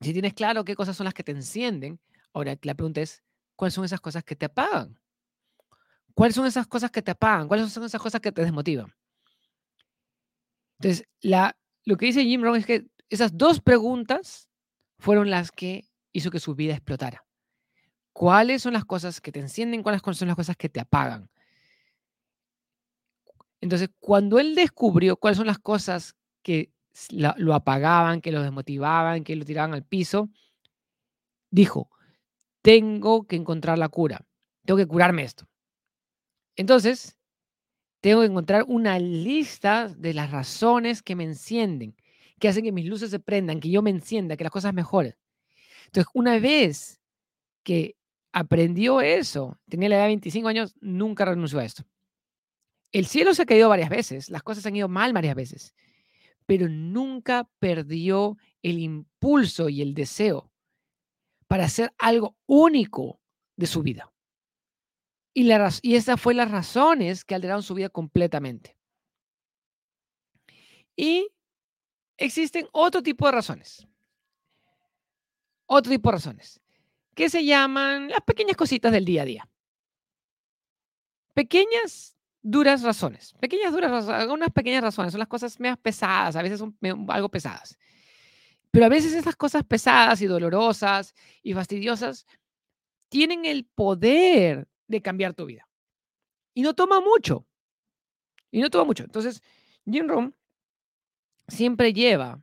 si 0.00 0.12
tienes 0.12 0.34
claro 0.34 0.64
qué 0.64 0.74
cosas 0.74 0.96
son 0.96 1.04
las 1.04 1.14
que 1.14 1.24
te 1.24 1.32
encienden, 1.32 2.00
ahora 2.32 2.56
la 2.62 2.74
pregunta 2.74 3.00
es, 3.00 3.22
¿cuáles 3.56 3.74
son 3.74 3.84
esas 3.84 4.00
cosas 4.00 4.22
que 4.22 4.36
te 4.36 4.46
apagan? 4.46 4.98
¿Cuáles 6.14 6.34
son 6.34 6.46
esas 6.46 6.66
cosas 6.66 6.90
que 6.90 7.02
te 7.02 7.10
apagan? 7.10 7.48
¿Cuáles 7.48 7.72
son 7.72 7.84
esas 7.84 8.00
cosas 8.00 8.20
que 8.20 8.32
te 8.32 8.42
desmotivan? 8.42 8.94
Entonces, 10.78 11.06
la, 11.20 11.56
lo 11.84 11.96
que 11.96 12.06
dice 12.06 12.24
Jim 12.24 12.42
Rohn 12.42 12.56
es 12.56 12.66
que 12.66 12.86
esas 13.08 13.36
dos 13.36 13.60
preguntas 13.60 14.48
fueron 14.98 15.30
las 15.30 15.50
que 15.50 15.88
hizo 16.12 16.30
que 16.30 16.40
su 16.40 16.54
vida 16.54 16.74
explotara. 16.74 17.24
¿Cuáles 18.12 18.62
son 18.62 18.72
las 18.72 18.84
cosas 18.84 19.20
que 19.20 19.32
te 19.32 19.40
encienden? 19.40 19.82
¿Cuáles 19.82 20.00
son 20.02 20.28
las 20.28 20.36
cosas 20.36 20.56
que 20.56 20.68
te 20.68 20.80
apagan? 20.80 21.28
Entonces, 23.60 23.90
cuando 23.98 24.38
él 24.38 24.54
descubrió 24.54 25.16
cuáles 25.16 25.36
son 25.36 25.46
las 25.46 25.58
cosas 25.58 26.16
que 26.42 26.72
lo 27.10 27.52
apagaban, 27.52 28.20
que 28.20 28.32
lo 28.32 28.42
desmotivaban, 28.42 29.22
que 29.22 29.36
lo 29.36 29.44
tiraban 29.44 29.74
al 29.74 29.84
piso, 29.84 30.30
dijo, 31.50 31.90
tengo 32.66 33.28
que 33.28 33.36
encontrar 33.36 33.78
la 33.78 33.88
cura, 33.88 34.26
tengo 34.64 34.76
que 34.76 34.88
curarme 34.88 35.22
esto. 35.22 35.46
Entonces, 36.56 37.16
tengo 38.00 38.22
que 38.22 38.26
encontrar 38.26 38.64
una 38.66 38.98
lista 38.98 39.86
de 39.86 40.12
las 40.12 40.32
razones 40.32 41.00
que 41.00 41.14
me 41.14 41.22
encienden, 41.22 41.94
que 42.40 42.48
hacen 42.48 42.64
que 42.64 42.72
mis 42.72 42.86
luces 42.86 43.12
se 43.12 43.20
prendan, 43.20 43.60
que 43.60 43.70
yo 43.70 43.82
me 43.82 43.90
encienda, 43.90 44.36
que 44.36 44.42
las 44.42 44.50
cosas 44.50 44.74
mejoren. 44.74 45.14
Entonces, 45.84 46.10
una 46.12 46.40
vez 46.40 47.00
que 47.62 47.94
aprendió 48.32 49.00
eso, 49.00 49.60
tenía 49.68 49.88
la 49.88 49.94
edad 49.94 50.02
de 50.02 50.08
25 50.08 50.48
años, 50.48 50.74
nunca 50.80 51.24
renunció 51.24 51.60
a 51.60 51.64
esto. 51.64 51.84
El 52.90 53.06
cielo 53.06 53.32
se 53.32 53.42
ha 53.42 53.46
caído 53.46 53.68
varias 53.68 53.90
veces, 53.90 54.28
las 54.28 54.42
cosas 54.42 54.66
han 54.66 54.74
ido 54.74 54.88
mal 54.88 55.12
varias 55.12 55.36
veces, 55.36 55.72
pero 56.46 56.68
nunca 56.68 57.48
perdió 57.60 58.36
el 58.60 58.80
impulso 58.80 59.68
y 59.68 59.82
el 59.82 59.94
deseo 59.94 60.50
para 61.48 61.64
hacer 61.64 61.92
algo 61.98 62.36
único 62.46 63.20
de 63.56 63.66
su 63.66 63.82
vida. 63.82 64.12
Y, 65.34 65.44
la, 65.44 65.70
y 65.82 65.96
esas 65.96 66.20
fue 66.20 66.34
las 66.34 66.50
razones 66.50 67.24
que 67.24 67.34
alteraron 67.34 67.62
su 67.62 67.74
vida 67.74 67.88
completamente. 67.88 68.76
Y 70.96 71.28
existen 72.16 72.66
otro 72.72 73.02
tipo 73.02 73.26
de 73.26 73.32
razones. 73.32 73.86
Otro 75.66 75.90
tipo 75.90 76.08
de 76.08 76.16
razones. 76.16 76.60
Que 77.14 77.28
se 77.28 77.44
llaman 77.44 78.08
las 78.08 78.20
pequeñas 78.22 78.56
cositas 78.56 78.92
del 78.92 79.04
día 79.04 79.22
a 79.22 79.26
día. 79.26 79.48
Pequeñas, 81.34 82.16
duras 82.40 82.82
razones. 82.82 83.34
Pequeñas, 83.34 83.72
duras 83.72 83.90
razones. 83.90 84.20
Algunas 84.22 84.50
pequeñas 84.50 84.82
razones. 84.82 85.12
Son 85.12 85.18
las 85.18 85.28
cosas 85.28 85.60
más 85.60 85.76
pesadas. 85.76 86.36
A 86.36 86.42
veces 86.42 86.58
son 86.58 86.76
algo 87.08 87.28
pesadas. 87.28 87.76
Pero 88.76 88.84
a 88.84 88.90
veces 88.90 89.14
esas 89.14 89.36
cosas 89.36 89.64
pesadas 89.64 90.20
y 90.20 90.26
dolorosas 90.26 91.14
y 91.42 91.54
fastidiosas 91.54 92.26
tienen 93.08 93.46
el 93.46 93.64
poder 93.64 94.68
de 94.86 95.00
cambiar 95.00 95.32
tu 95.32 95.46
vida. 95.46 95.66
Y 96.52 96.60
no 96.60 96.74
toma 96.74 97.00
mucho. 97.00 97.46
Y 98.50 98.60
no 98.60 98.68
toma 98.68 98.84
mucho. 98.84 99.04
Entonces, 99.04 99.42
Jim 99.90 100.06
Rohn 100.06 100.36
siempre 101.48 101.94
lleva, 101.94 102.42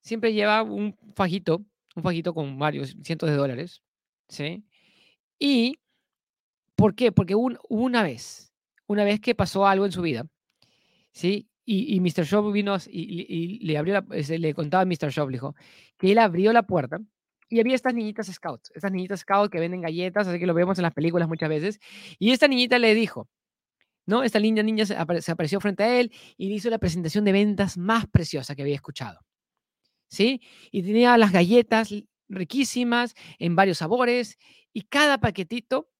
siempre 0.00 0.32
lleva 0.32 0.62
un 0.62 0.96
fajito, 1.16 1.64
un 1.96 2.04
fajito 2.04 2.34
con 2.34 2.56
varios 2.56 2.94
cientos 3.02 3.28
de 3.28 3.34
dólares, 3.34 3.82
¿sí? 4.28 4.62
Y, 5.40 5.80
¿por 6.76 6.94
qué? 6.94 7.10
Porque 7.10 7.34
una 7.34 8.04
vez, 8.04 8.54
una 8.86 9.02
vez 9.02 9.18
que 9.18 9.34
pasó 9.34 9.66
algo 9.66 9.86
en 9.86 9.90
su 9.90 10.02
vida, 10.02 10.24
¿sí? 11.10 11.48
Y, 11.66 11.98
Mr. 12.00 12.24
Shop 12.24 12.52
vino 12.52 12.76
y, 12.86 13.64
le 13.64 13.78
abrió, 13.78 13.94
la- 13.94 14.06
le 14.38 14.54
contaba 14.54 14.82
a 14.82 14.86
Mr. 14.86 15.10
Shop, 15.10 15.28
le 15.30 15.36
dijo, 15.36 15.54
que 15.98 16.12
él 16.12 16.18
abrió 16.18 16.52
la 16.52 16.64
puerta 16.64 16.98
y 17.48 17.60
había 17.60 17.74
estas 17.74 17.94
niñitas 17.94 18.26
scouts, 18.26 18.70
estas 18.74 18.92
niñitas 18.92 19.20
scouts 19.20 19.50
que 19.50 19.60
venden 19.60 19.80
galletas, 19.80 20.26
así 20.26 20.38
que 20.38 20.46
lo 20.46 20.54
vemos 20.54 20.78
en 20.78 20.82
las 20.82 20.92
películas 20.92 21.28
muchas 21.28 21.48
veces, 21.48 21.80
y 22.18 22.32
esta 22.32 22.48
niñita 22.48 22.78
le 22.78 22.94
dijo, 22.94 23.28
¿no? 24.06 24.22
Esta 24.22 24.38
linda 24.38 24.62
niña 24.62 24.84
se, 24.86 24.96
se 25.22 25.32
apareció 25.32 25.60
frente 25.60 25.84
a 25.84 26.00
él 26.00 26.12
y 26.36 26.48
le 26.48 26.54
hizo 26.54 26.68
la 26.68 26.78
presentación 26.78 27.24
de 27.24 27.32
ventas 27.32 27.78
más 27.78 28.06
preciosa 28.06 28.54
que 28.54 28.62
había 28.62 28.74
escuchado. 28.74 29.20
¿Sí? 30.08 30.40
Y 30.70 30.82
tenía 30.82 31.16
las 31.16 31.32
galletas 31.32 31.92
riquísimas 32.28 33.14
en 33.38 33.56
varios 33.56 33.78
sabores 33.78 34.38
y 34.72 34.82
cada 34.82 35.18
paquetito 35.18 35.90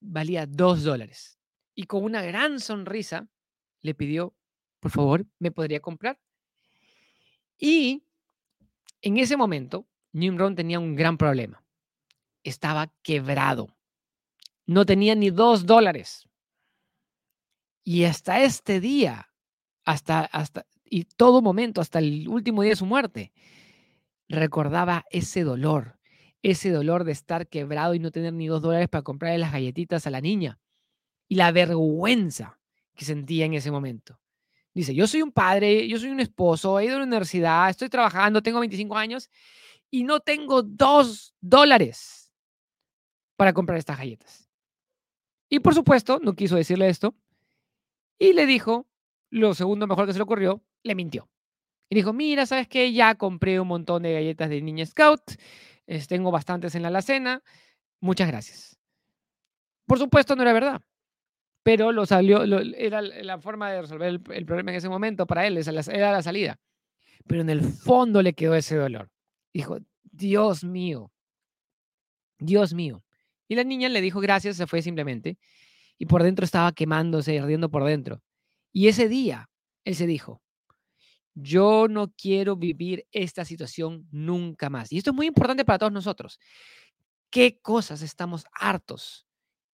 valía 0.00 0.46
dos 0.46 0.82
dólares. 0.82 1.38
Y 1.74 1.84
con 1.84 2.04
una 2.04 2.22
gran 2.22 2.60
sonrisa 2.60 3.28
le 3.80 3.94
pidió, 3.94 4.34
por 4.82 4.90
favor, 4.90 5.24
¿me 5.38 5.52
podría 5.52 5.78
comprar? 5.78 6.18
Y 7.56 8.02
en 9.00 9.16
ese 9.16 9.36
momento, 9.36 9.86
Nimrod 10.10 10.56
tenía 10.56 10.80
un 10.80 10.96
gran 10.96 11.16
problema. 11.16 11.62
Estaba 12.42 12.92
quebrado. 13.00 13.76
No 14.66 14.84
tenía 14.84 15.14
ni 15.14 15.30
dos 15.30 15.66
dólares. 15.66 16.28
Y 17.84 18.04
hasta 18.04 18.42
este 18.42 18.80
día, 18.80 19.28
hasta, 19.84 20.22
hasta, 20.24 20.66
y 20.84 21.04
todo 21.04 21.42
momento, 21.42 21.80
hasta 21.80 22.00
el 22.00 22.26
último 22.26 22.62
día 22.62 22.70
de 22.70 22.76
su 22.76 22.86
muerte, 22.86 23.32
recordaba 24.28 25.04
ese 25.10 25.44
dolor, 25.44 26.00
ese 26.42 26.70
dolor 26.70 27.04
de 27.04 27.12
estar 27.12 27.46
quebrado 27.46 27.94
y 27.94 28.00
no 28.00 28.10
tener 28.10 28.32
ni 28.32 28.48
dos 28.48 28.62
dólares 28.62 28.88
para 28.88 29.02
comprarle 29.02 29.38
las 29.38 29.52
galletitas 29.52 30.08
a 30.08 30.10
la 30.10 30.20
niña 30.20 30.58
y 31.28 31.36
la 31.36 31.52
vergüenza 31.52 32.58
que 32.96 33.04
sentía 33.04 33.44
en 33.44 33.54
ese 33.54 33.70
momento. 33.70 34.18
Dice, 34.74 34.94
yo 34.94 35.06
soy 35.06 35.22
un 35.22 35.32
padre, 35.32 35.86
yo 35.86 35.98
soy 35.98 36.10
un 36.10 36.20
esposo, 36.20 36.78
he 36.78 36.86
ido 36.86 36.96
a 36.96 36.98
la 36.98 37.04
universidad, 37.04 37.68
estoy 37.68 37.88
trabajando, 37.88 38.42
tengo 38.42 38.60
25 38.60 38.96
años 38.96 39.30
y 39.90 40.04
no 40.04 40.20
tengo 40.20 40.62
dos 40.62 41.34
dólares 41.40 42.32
para 43.36 43.52
comprar 43.52 43.78
estas 43.78 43.98
galletas. 43.98 44.48
Y 45.50 45.60
por 45.60 45.74
supuesto, 45.74 46.18
no 46.22 46.34
quiso 46.34 46.56
decirle 46.56 46.88
esto 46.88 47.14
y 48.18 48.32
le 48.32 48.46
dijo, 48.46 48.86
lo 49.30 49.52
segundo 49.54 49.86
mejor 49.86 50.06
que 50.06 50.12
se 50.12 50.18
le 50.18 50.22
ocurrió, 50.22 50.62
le 50.82 50.94
mintió. 50.94 51.28
Y 51.90 51.94
dijo, 51.94 52.14
mira, 52.14 52.46
¿sabes 52.46 52.68
qué? 52.68 52.92
Ya 52.92 53.14
compré 53.16 53.60
un 53.60 53.68
montón 53.68 54.04
de 54.04 54.14
galletas 54.14 54.48
de 54.48 54.62
Niña 54.62 54.86
Scout, 54.86 55.32
tengo 56.08 56.30
bastantes 56.30 56.74
en 56.74 56.82
la 56.82 56.88
alacena, 56.88 57.42
muchas 58.00 58.28
gracias. 58.28 58.78
Por 59.84 59.98
supuesto, 59.98 60.34
no 60.34 60.40
era 60.42 60.54
verdad. 60.54 60.80
Pero 61.62 61.92
lo 61.92 62.06
salió, 62.06 62.44
lo- 62.46 62.60
era 62.60 63.02
la 63.02 63.38
forma 63.38 63.70
de 63.70 63.82
resolver 63.82 64.08
el, 64.08 64.46
problema 64.46 64.72
en 64.72 64.78
ese 64.78 64.88
momento 64.88 65.26
para 65.26 65.46
él, 65.46 65.56
esa 65.58 65.70
era 65.92 66.12
la 66.12 66.22
salida. 66.22 66.58
Pero 67.26 67.40
en 67.42 67.50
el 67.50 67.62
fondo 67.62 68.20
le 68.22 68.32
quedó 68.32 68.54
ese 68.54 68.76
dolor. 68.76 69.10
Dijo, 69.52 69.78
Dios 70.02 70.64
mío, 70.64 71.12
Dios 72.38 72.74
mío. 72.74 73.04
Y 73.48 73.54
la 73.54 73.64
niña 73.64 73.88
le 73.88 74.00
dijo 74.00 74.20
gracias, 74.20 74.56
se 74.56 74.66
fue 74.66 74.82
simplemente. 74.82 75.38
Y 75.98 76.06
por 76.06 76.22
dentro 76.22 76.44
estaba 76.44 76.72
quemándose, 76.72 77.38
ardiendo 77.38 77.70
por 77.70 77.84
dentro. 77.84 78.22
Y 78.72 78.88
ese 78.88 79.08
día, 79.08 79.50
él 79.84 79.94
se 79.94 80.06
dijo, 80.06 80.42
yo 81.34 81.86
no 81.88 82.12
quiero 82.12 82.56
vivir 82.56 83.06
esta 83.12 83.44
situación 83.44 84.06
nunca 84.10 84.68
más. 84.68 84.92
Y 84.92 84.98
esto 84.98 85.10
es 85.10 85.16
muy 85.16 85.26
importante 85.26 85.64
para 85.64 85.78
todos 85.78 85.92
nosotros. 85.92 86.38
¿Qué 87.30 87.58
cosas 87.60 88.02
estamos 88.02 88.44
hartos? 88.52 89.26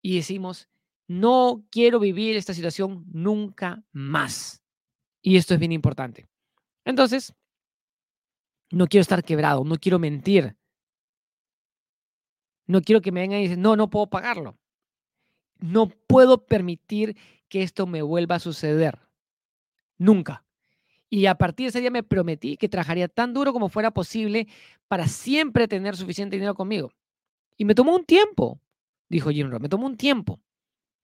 Y 0.03 0.17
decimos, 0.17 0.69
no 1.09 1.65
quiero 1.71 1.99
vivir 1.99 2.37
esta 2.37 2.55
situación 2.55 3.05
nunca 3.11 3.83
más. 3.93 4.63
Y 5.23 5.37
esto 5.37 5.55
es 5.55 5.61
bien 5.61 5.73
importante. 5.73 6.29
Entonces, 6.85 7.35
no 8.71 8.87
quiero 8.87 9.03
estar 9.03 9.25
quebrado, 9.25 9.65
no 9.65 9.79
quiero 9.79 9.99
mentir. 9.99 10.57
No 12.67 12.83
quiero 12.83 13.01
que 13.01 13.11
me 13.11 13.21
vengan 13.21 13.41
y 13.41 13.45
dicen, 13.45 13.63
no, 13.63 13.75
no 13.75 13.89
puedo 13.89 14.09
pagarlo. 14.09 14.59
No 15.59 15.89
puedo 15.89 16.47
permitir 16.47 17.17
que 17.49 17.63
esto 17.63 17.87
me 17.87 18.03
vuelva 18.03 18.37
a 18.37 18.41
suceder. 18.41 18.99
Nunca. 19.97 20.45
Y 21.09 21.25
a 21.25 21.37
partir 21.37 21.65
de 21.65 21.69
ese 21.71 21.81
día 21.81 21.91
me 21.91 22.03
prometí 22.03 22.59
que 22.59 22.69
trabajaría 22.69 23.09
tan 23.09 23.33
duro 23.33 23.55
como 23.55 23.71
fuera 23.71 23.91
posible 23.91 24.47
para 24.87 25.09
siempre 25.09 25.67
tener 25.67 25.97
suficiente 25.97 26.37
dinero 26.37 26.55
conmigo. 26.55 26.93
Y 27.57 27.65
me 27.65 27.75
tomó 27.75 27.97
un 27.97 28.05
tiempo, 28.05 28.61
dijo 29.09 29.31
Jim 29.31 29.51
Rohn, 29.51 29.63
me 29.63 29.71
tomó 29.71 29.87
un 29.87 29.97
tiempo, 29.97 30.39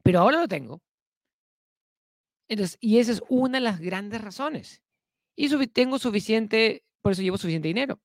pero 0.04 0.20
ahora 0.20 0.38
lo 0.38 0.46
tengo. 0.46 0.82
Entonces, 2.46 2.76
y 2.78 2.98
esa 2.98 3.12
es 3.12 3.22
una 3.28 3.58
de 3.58 3.64
las 3.64 3.80
grandes 3.80 4.20
razones. 4.20 4.82
Y 5.34 5.48
tengo 5.68 5.98
suficiente, 5.98 6.84
por 7.00 7.12
eso 7.12 7.22
llevo 7.22 7.38
suficiente 7.38 7.68
dinero, 7.68 7.98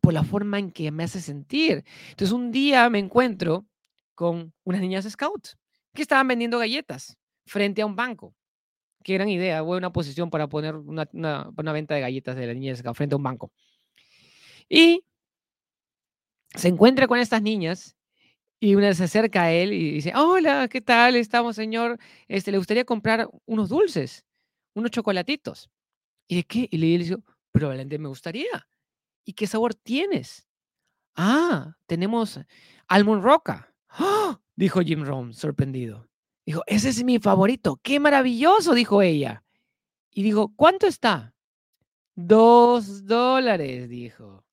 por 0.00 0.14
la 0.14 0.22
forma 0.22 0.60
en 0.60 0.70
que 0.70 0.90
me 0.92 1.02
hace 1.02 1.20
sentir. 1.20 1.84
Entonces, 2.10 2.32
un 2.32 2.52
día 2.52 2.88
me 2.88 3.00
encuentro 3.00 3.66
con 4.14 4.54
unas 4.62 4.80
niñas 4.80 5.04
scouts 5.10 5.58
que 5.92 6.02
estaban 6.02 6.28
vendiendo 6.28 6.58
galletas 6.58 7.18
frente 7.46 7.82
a 7.82 7.86
un 7.86 7.96
banco. 7.96 8.34
Qué 9.02 9.14
gran 9.14 9.28
idea, 9.28 9.62
buena 9.62 9.92
posición 9.92 10.30
para 10.30 10.48
poner 10.48 10.76
una, 10.76 11.08
una- 11.12 11.72
venta 11.72 11.96
de 11.96 12.00
galletas 12.00 12.36
de 12.36 12.46
las 12.46 12.54
niñas 12.54 12.78
scouts 12.78 12.96
frente 12.96 13.14
a 13.14 13.18
un 13.18 13.24
banco. 13.24 13.50
Y 14.68 15.04
se 16.54 16.68
encuentra 16.68 17.08
con 17.08 17.18
estas 17.18 17.42
niñas 17.42 17.95
y 18.66 18.74
una 18.74 18.92
se 18.94 19.04
acerca 19.04 19.44
a 19.44 19.52
él 19.52 19.72
y 19.72 19.92
dice, 19.92 20.12
hola, 20.16 20.66
¿qué 20.66 20.80
tal? 20.80 21.14
Estamos, 21.14 21.54
señor. 21.54 22.00
Este, 22.26 22.50
¿Le 22.50 22.58
gustaría 22.58 22.84
comprar 22.84 23.28
unos 23.44 23.68
dulces, 23.68 24.24
unos 24.74 24.90
chocolatitos? 24.90 25.70
¿Y 26.26 26.34
de 26.34 26.42
qué? 26.42 26.68
Y 26.72 26.78
le 26.78 26.98
dice, 26.98 27.16
probablemente 27.52 27.96
me 27.96 28.08
gustaría. 28.08 28.66
¿Y 29.24 29.34
qué 29.34 29.46
sabor 29.46 29.76
tienes? 29.76 30.48
Ah, 31.14 31.76
tenemos 31.86 32.40
almond 32.88 33.22
roca. 33.22 33.72
¡Ah! 33.88 34.40
Dijo 34.56 34.80
Jim 34.80 35.04
Rohn, 35.04 35.32
sorprendido. 35.32 36.08
Dijo, 36.44 36.64
ese 36.66 36.88
es 36.88 37.04
mi 37.04 37.20
favorito. 37.20 37.78
¡Qué 37.84 38.00
maravilloso! 38.00 38.74
Dijo 38.74 39.00
ella. 39.00 39.44
Y 40.10 40.24
dijo, 40.24 40.52
¿cuánto 40.56 40.88
está? 40.88 41.36
Dos 42.16 43.06
dólares, 43.06 43.88
dijo. 43.88 44.44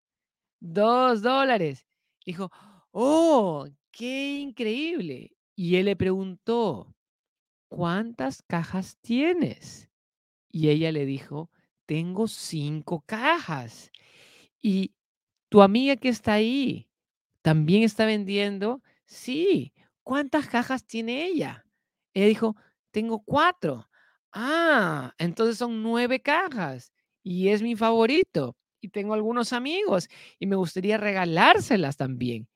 Dos 0.60 1.24
dólares. 1.24 1.88
Dijo, 2.24 2.52
oh, 2.92 3.68
qué 3.94 4.40
increíble. 4.40 5.38
Y 5.56 5.78
él 5.78 5.86
le 5.86 5.96
preguntó, 5.96 6.94
¿cuántas 7.70 8.42
cajas 8.42 8.98
tienes? 9.02 9.90
Y 10.52 10.70
ella 10.70 10.92
le 10.92 11.06
dijo, 11.06 11.50
tengo 11.86 12.28
cinco 12.28 13.04
cajas. 13.06 13.92
Y 14.62 14.94
tu 15.50 15.62
amiga 15.62 15.96
que 15.96 16.10
está 16.10 16.34
ahí, 16.34 16.90
¿también 17.42 17.84
está 17.84 18.06
vendiendo? 18.06 18.82
Sí. 19.06 19.74
¿Cuántas 20.04 20.48
cajas 20.48 20.86
tiene 20.86 21.26
ella? 21.26 21.66
Ella 22.14 22.28
dijo, 22.28 22.56
tengo 22.92 23.24
cuatro. 23.24 23.90
Ah, 24.32 25.14
entonces 25.18 25.58
son 25.58 25.84
nueve 25.84 26.22
cajas. 26.22 26.92
Y 27.24 27.50
es 27.50 27.62
mi 27.62 27.76
favorito. 27.76 28.58
Y 28.82 28.90
tengo 28.90 29.14
algunos 29.14 29.54
amigos 29.54 30.10
y 30.40 30.48
me 30.48 30.58
gustaría 30.58 30.98
regalárselas 30.98 31.96
también. 31.96 32.48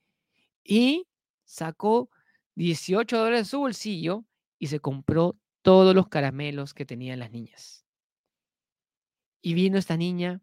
Y 0.63 1.07
sacó 1.47 2.11
18 2.55 3.17
dólares 3.17 3.41
de 3.41 3.45
su 3.45 3.59
bolsillo 3.59 4.25
y 4.59 4.67
se 4.67 4.79
compró 4.81 5.39
todos 5.63 5.95
los 5.95 6.09
caramelos 6.09 6.75
que 6.75 6.85
tenían 6.85 7.19
las 7.19 7.31
niñas. 7.31 7.85
Y 9.41 9.53
vino 9.53 9.77
esta 9.77 9.97
niña 9.97 10.41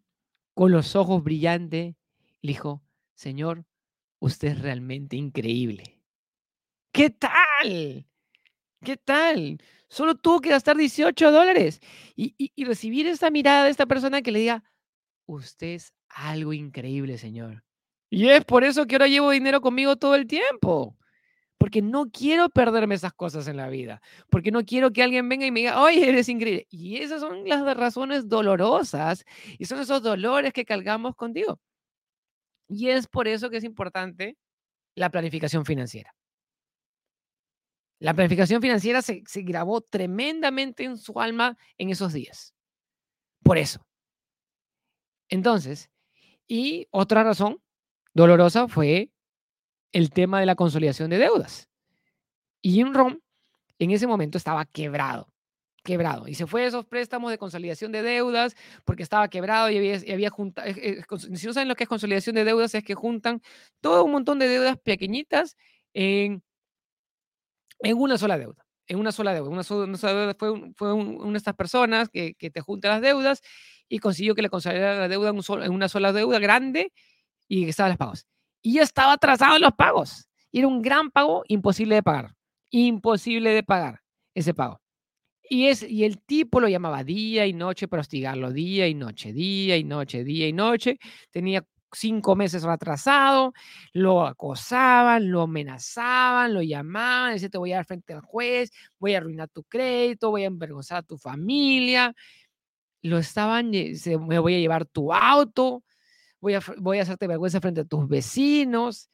con 0.53 0.71
los 0.71 0.95
ojos 0.95 1.23
brillantes 1.23 1.95
y 2.41 2.47
le 2.47 2.53
dijo, 2.53 2.83
Señor, 3.15 3.65
usted 4.19 4.49
es 4.49 4.61
realmente 4.61 5.15
increíble. 5.17 6.01
¿Qué 6.93 7.09
tal? 7.09 8.07
¿Qué 8.83 8.97
tal? 8.97 9.59
Solo 9.89 10.15
tuvo 10.15 10.41
que 10.41 10.51
gastar 10.51 10.77
18 10.77 11.31
dólares 11.31 11.81
y, 12.15 12.35
y- 12.37 12.53
y 12.55 12.65
recibir 12.65 13.07
esta 13.07 13.31
mirada 13.31 13.65
de 13.65 13.71
esta 13.71 13.87
persona 13.87 14.23
que 14.23 14.31
le 14.31 14.39
diga, 14.39 14.65
usted 15.27 15.69
es 15.75 15.93
algo 16.09 16.53
increíble, 16.53 17.19
Señor. 17.19 17.64
Y 18.15 18.29
es 18.29 18.45
por 18.45 18.63
eso 18.63 18.87
que 18.87 18.95
ahora 18.95 19.09
llevo 19.09 19.29
dinero 19.31 19.59
conmigo 19.59 19.97
todo 19.97 20.15
el 20.15 20.25
tiempo. 20.25 20.97
Porque 21.57 21.81
no 21.81 22.09
quiero 22.09 22.47
perderme 22.47 22.95
esas 22.95 23.11
cosas 23.11 23.45
en 23.49 23.57
la 23.57 23.67
vida. 23.67 24.01
Porque 24.29 24.51
no 24.51 24.63
quiero 24.63 24.93
que 24.93 25.03
alguien 25.03 25.27
venga 25.27 25.45
y 25.45 25.51
me 25.51 25.59
diga, 25.59 25.81
oye, 25.81 26.07
eres 26.07 26.29
increíble. 26.29 26.65
Y 26.69 26.95
esas 26.95 27.19
son 27.19 27.45
las 27.45 27.75
razones 27.75 28.29
dolorosas 28.29 29.25
y 29.59 29.65
son 29.65 29.81
esos 29.81 30.01
dolores 30.01 30.53
que 30.53 30.63
cargamos 30.63 31.13
contigo. 31.17 31.59
Y 32.69 32.87
es 32.87 33.05
por 33.05 33.27
eso 33.27 33.49
que 33.49 33.57
es 33.57 33.65
importante 33.65 34.37
la 34.95 35.09
planificación 35.09 35.65
financiera. 35.65 36.15
La 37.99 38.13
planificación 38.13 38.61
financiera 38.61 39.01
se, 39.01 39.23
se 39.27 39.41
grabó 39.41 39.81
tremendamente 39.81 40.85
en 40.85 40.97
su 40.97 41.19
alma 41.19 41.57
en 41.77 41.89
esos 41.89 42.13
días. 42.13 42.55
Por 43.43 43.57
eso. 43.57 43.85
Entonces, 45.27 45.89
y 46.47 46.87
otra 46.91 47.25
razón 47.25 47.61
dolorosa 48.15 48.67
fue 48.67 49.11
el 49.91 50.09
tema 50.09 50.39
de 50.39 50.47
la 50.47 50.55
consolidación 50.55 51.11
de 51.11 51.19
deudas. 51.19 51.69
Y 52.61 52.83
Rohn 52.83 53.21
en 53.77 53.91
ese 53.91 54.07
momento 54.07 54.37
estaba 54.37 54.65
quebrado, 54.65 55.29
quebrado. 55.83 56.27
Y 56.27 56.33
se 56.33 56.47
fue 56.47 56.63
a 56.63 56.67
esos 56.67 56.85
préstamos 56.85 57.29
de 57.29 57.37
consolidación 57.37 57.91
de 57.91 58.01
deudas 58.01 58.55
porque 58.85 59.03
estaba 59.03 59.27
quebrado 59.27 59.69
y 59.69 59.77
había, 59.77 59.97
y 60.03 60.11
había 60.11 60.29
juntado. 60.31 60.67
Si 61.19 61.45
no 61.45 61.53
saben 61.53 61.67
lo 61.67 61.75
que 61.75 61.83
es 61.83 61.89
consolidación 61.89 62.35
de 62.35 62.45
deudas, 62.45 62.73
es 62.73 62.83
que 62.83 62.95
juntan 62.95 63.41
todo 63.81 64.03
un 64.03 64.11
montón 64.11 64.39
de 64.39 64.47
deudas 64.47 64.77
pequeñitas 64.79 65.55
en, 65.93 66.41
en 67.79 67.97
una 67.97 68.17
sola 68.17 68.37
deuda. 68.37 68.65
En 68.87 68.99
una 68.99 69.11
sola 69.11 69.33
deuda. 69.33 69.49
Una 69.49 69.63
sola, 69.63 69.85
una 69.85 69.97
deuda 69.97 70.35
fue, 70.37 70.71
fue 70.75 70.93
un- 70.93 71.17
una 71.21 71.31
de 71.33 71.37
estas 71.37 71.55
personas 71.55 72.09
que, 72.09 72.33
que 72.35 72.49
te 72.49 72.61
junta 72.61 72.87
las 72.89 73.01
deudas 73.01 73.41
y 73.89 73.99
consiguió 73.99 74.35
que 74.35 74.41
le 74.41 74.49
consolidara 74.49 74.99
la 74.99 75.07
deuda 75.07 75.29
en 75.29 75.71
una 75.73 75.89
sola 75.89 76.13
deuda 76.13 76.39
grande 76.39 76.91
y 77.47 77.63
que 77.65 77.69
estaba 77.69 77.89
los 77.89 77.97
pagos. 77.97 78.25
Y 78.61 78.79
estaba 78.79 79.13
atrasado 79.13 79.55
en 79.57 79.61
los 79.63 79.73
pagos. 79.73 80.27
Era 80.51 80.67
un 80.67 80.81
gran 80.81 81.11
pago 81.11 81.43
imposible 81.47 81.95
de 81.95 82.03
pagar. 82.03 82.33
Imposible 82.71 83.51
de 83.51 83.63
pagar 83.63 84.01
ese 84.33 84.53
pago. 84.53 84.81
Y, 85.49 85.67
es, 85.67 85.83
y 85.83 86.05
el 86.05 86.19
tipo 86.23 86.59
lo 86.59 86.67
llamaba 86.67 87.03
día 87.03 87.45
y 87.45 87.53
noche 87.53 87.87
para 87.87 88.01
hostigarlo, 88.01 88.51
día 88.51 88.87
y 88.87 88.95
noche, 88.95 89.31
día 89.33 89.77
y 89.77 89.83
noche, 89.83 90.23
día 90.23 90.47
y 90.47 90.53
noche. 90.53 90.97
Tenía 91.31 91.63
cinco 91.91 92.35
meses 92.35 92.63
retrasado, 92.63 93.53
lo 93.93 94.25
acosaban, 94.25 95.29
lo 95.31 95.43
amenazaban, 95.43 96.53
lo 96.53 96.61
llamaban, 96.63 97.33
decían, 97.33 97.51
te 97.51 97.57
voy 97.59 97.73
a 97.73 97.77
dar 97.77 97.85
frente 97.85 98.13
al 98.13 98.21
juez, 98.21 98.71
voy 98.99 99.13
a 99.13 99.17
arruinar 99.19 99.47
tu 99.49 99.63
crédito, 99.63 100.31
voy 100.31 100.43
a 100.43 100.47
envergonzar 100.47 100.97
a 100.99 101.03
tu 101.03 101.17
familia. 101.17 102.13
Lo 103.03 103.17
estaban, 103.19 103.71
lle- 103.71 103.95
se- 103.95 104.17
me 104.17 104.39
voy 104.39 104.55
a 104.55 104.59
llevar 104.59 104.85
tu 104.85 105.13
auto, 105.13 105.83
voy 106.39 106.55
a, 106.55 106.61
voy 106.77 106.99
a 106.99 107.03
hacerte 107.03 107.27
vergüenza 107.27 107.61
frente 107.61 107.81
a 107.81 107.85
tus 107.85 108.07
vecinos, 108.07 109.09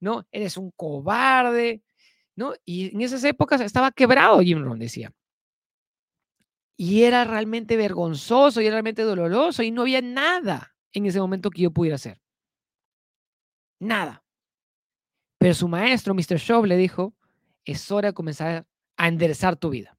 ¿no? 0.00 0.26
Eres 0.30 0.56
un 0.56 0.70
cobarde, 0.72 1.82
¿no? 2.36 2.54
Y 2.64 2.94
en 2.94 3.00
esas 3.02 3.24
épocas 3.24 3.60
estaba 3.60 3.90
quebrado 3.92 4.40
Jim 4.40 4.62
Rohn, 4.62 4.78
decía. 4.78 5.12
Y 6.76 7.02
era 7.02 7.24
realmente 7.24 7.76
vergonzoso 7.76 8.60
y 8.60 8.66
era 8.66 8.76
realmente 8.76 9.02
doloroso 9.02 9.62
y 9.62 9.70
no 9.70 9.82
había 9.82 10.00
nada 10.00 10.74
en 10.92 11.06
ese 11.06 11.20
momento 11.20 11.50
que 11.50 11.62
yo 11.62 11.70
pudiera 11.70 11.96
hacer. 11.96 12.20
Nada. 13.78 14.24
Pero 15.38 15.54
su 15.54 15.68
maestro, 15.68 16.14
Mr. 16.14 16.38
Shaw, 16.38 16.64
le 16.64 16.76
dijo, 16.76 17.14
es 17.64 17.90
hora 17.90 18.08
de 18.08 18.14
comenzar 18.14 18.66
a 18.96 19.08
enderezar 19.08 19.56
tu 19.56 19.70
vida. 19.70 19.98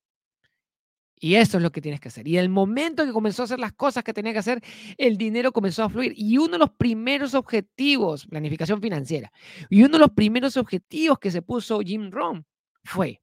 Y 1.23 1.35
eso 1.35 1.57
es 1.57 1.63
lo 1.63 1.71
que 1.71 1.81
tienes 1.81 1.99
que 1.99 2.07
hacer. 2.07 2.27
Y 2.27 2.39
el 2.39 2.49
momento 2.49 3.05
que 3.05 3.13
comenzó 3.13 3.43
a 3.43 3.45
hacer 3.45 3.59
las 3.59 3.73
cosas 3.73 4.03
que 4.03 4.11
tenía 4.11 4.33
que 4.33 4.39
hacer, 4.39 4.59
el 4.97 5.17
dinero 5.17 5.51
comenzó 5.51 5.83
a 5.83 5.89
fluir. 5.89 6.13
Y 6.17 6.39
uno 6.39 6.53
de 6.53 6.57
los 6.57 6.71
primeros 6.71 7.35
objetivos, 7.35 8.25
planificación 8.25 8.81
financiera, 8.81 9.31
y 9.69 9.83
uno 9.83 9.93
de 9.93 9.99
los 9.99 10.09
primeros 10.09 10.57
objetivos 10.57 11.19
que 11.19 11.29
se 11.29 11.43
puso 11.43 11.79
Jim 11.81 12.09
Rohn 12.09 12.43
fue 12.83 13.21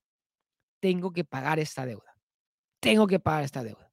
tengo 0.79 1.13
que 1.13 1.25
pagar 1.25 1.59
esta 1.59 1.85
deuda. 1.85 2.17
Tengo 2.79 3.09
que 3.09 3.19
pagar 3.19 3.43
esta 3.43 3.65
deuda. 3.65 3.91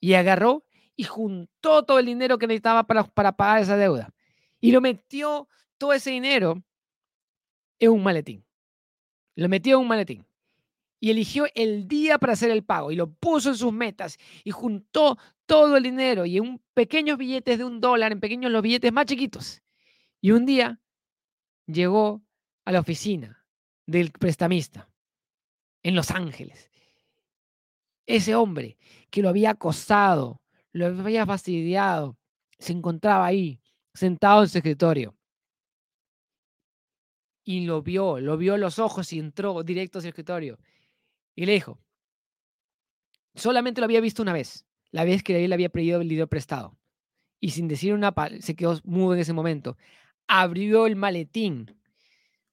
Y 0.00 0.14
agarró 0.14 0.64
y 0.96 1.04
juntó 1.04 1.84
todo 1.84 2.00
el 2.00 2.06
dinero 2.06 2.38
que 2.38 2.48
necesitaba 2.48 2.88
para, 2.88 3.04
para 3.04 3.36
pagar 3.36 3.62
esa 3.62 3.76
deuda. 3.76 4.12
Y 4.60 4.72
lo 4.72 4.80
metió 4.80 5.48
todo 5.78 5.92
ese 5.92 6.10
dinero 6.10 6.60
en 7.78 7.92
un 7.92 8.02
maletín. 8.02 8.44
Lo 9.36 9.48
metió 9.48 9.76
en 9.76 9.82
un 9.82 9.88
maletín. 9.88 10.27
Y 11.00 11.10
eligió 11.10 11.46
el 11.54 11.86
día 11.86 12.18
para 12.18 12.32
hacer 12.32 12.50
el 12.50 12.64
pago 12.64 12.90
y 12.90 12.96
lo 12.96 13.10
puso 13.10 13.50
en 13.50 13.56
sus 13.56 13.72
metas 13.72 14.18
y 14.42 14.50
juntó 14.50 15.16
todo 15.46 15.76
el 15.76 15.82
dinero 15.82 16.26
y 16.26 16.38
en 16.38 16.60
pequeños 16.74 17.16
billetes 17.18 17.58
de 17.58 17.64
un 17.64 17.80
dólar, 17.80 18.12
en 18.12 18.20
pequeños 18.20 18.52
los 18.52 18.62
billetes 18.62 18.92
más 18.92 19.06
chiquitos. 19.06 19.62
Y 20.20 20.32
un 20.32 20.44
día 20.44 20.80
llegó 21.66 22.22
a 22.64 22.72
la 22.72 22.80
oficina 22.80 23.44
del 23.86 24.10
prestamista 24.10 24.90
en 25.82 25.94
Los 25.94 26.10
Ángeles. 26.10 26.70
Ese 28.06 28.34
hombre 28.34 28.76
que 29.10 29.22
lo 29.22 29.28
había 29.28 29.50
acosado, 29.50 30.42
lo 30.72 30.86
había 30.86 31.24
fastidiado, 31.24 32.18
se 32.58 32.72
encontraba 32.72 33.24
ahí, 33.24 33.60
sentado 33.94 34.42
en 34.42 34.48
su 34.48 34.58
escritorio. 34.58 35.14
Y 37.44 37.64
lo 37.64 37.80
vio, 37.80 38.20
lo 38.20 38.36
vio 38.36 38.58
los 38.58 38.78
ojos 38.78 39.12
y 39.12 39.18
entró 39.18 39.62
directo 39.62 39.98
a 39.98 40.02
su 40.02 40.08
escritorio. 40.08 40.58
Y 41.38 41.46
le 41.46 41.52
dijo, 41.52 41.78
solamente 43.36 43.80
lo 43.80 43.84
había 43.84 44.00
visto 44.00 44.22
una 44.22 44.32
vez, 44.32 44.66
la 44.90 45.04
vez 45.04 45.22
que 45.22 45.44
él 45.44 45.52
había 45.52 45.68
pedido 45.68 46.00
el 46.00 46.08
dinero 46.08 46.26
prestado. 46.26 46.76
Y 47.38 47.50
sin 47.50 47.68
decir 47.68 47.94
una 47.94 48.10
palabra, 48.10 48.42
se 48.42 48.56
quedó 48.56 48.80
mudo 48.82 49.14
en 49.14 49.20
ese 49.20 49.32
momento. 49.32 49.76
Abrió 50.26 50.88
el 50.88 50.96
maletín 50.96 51.80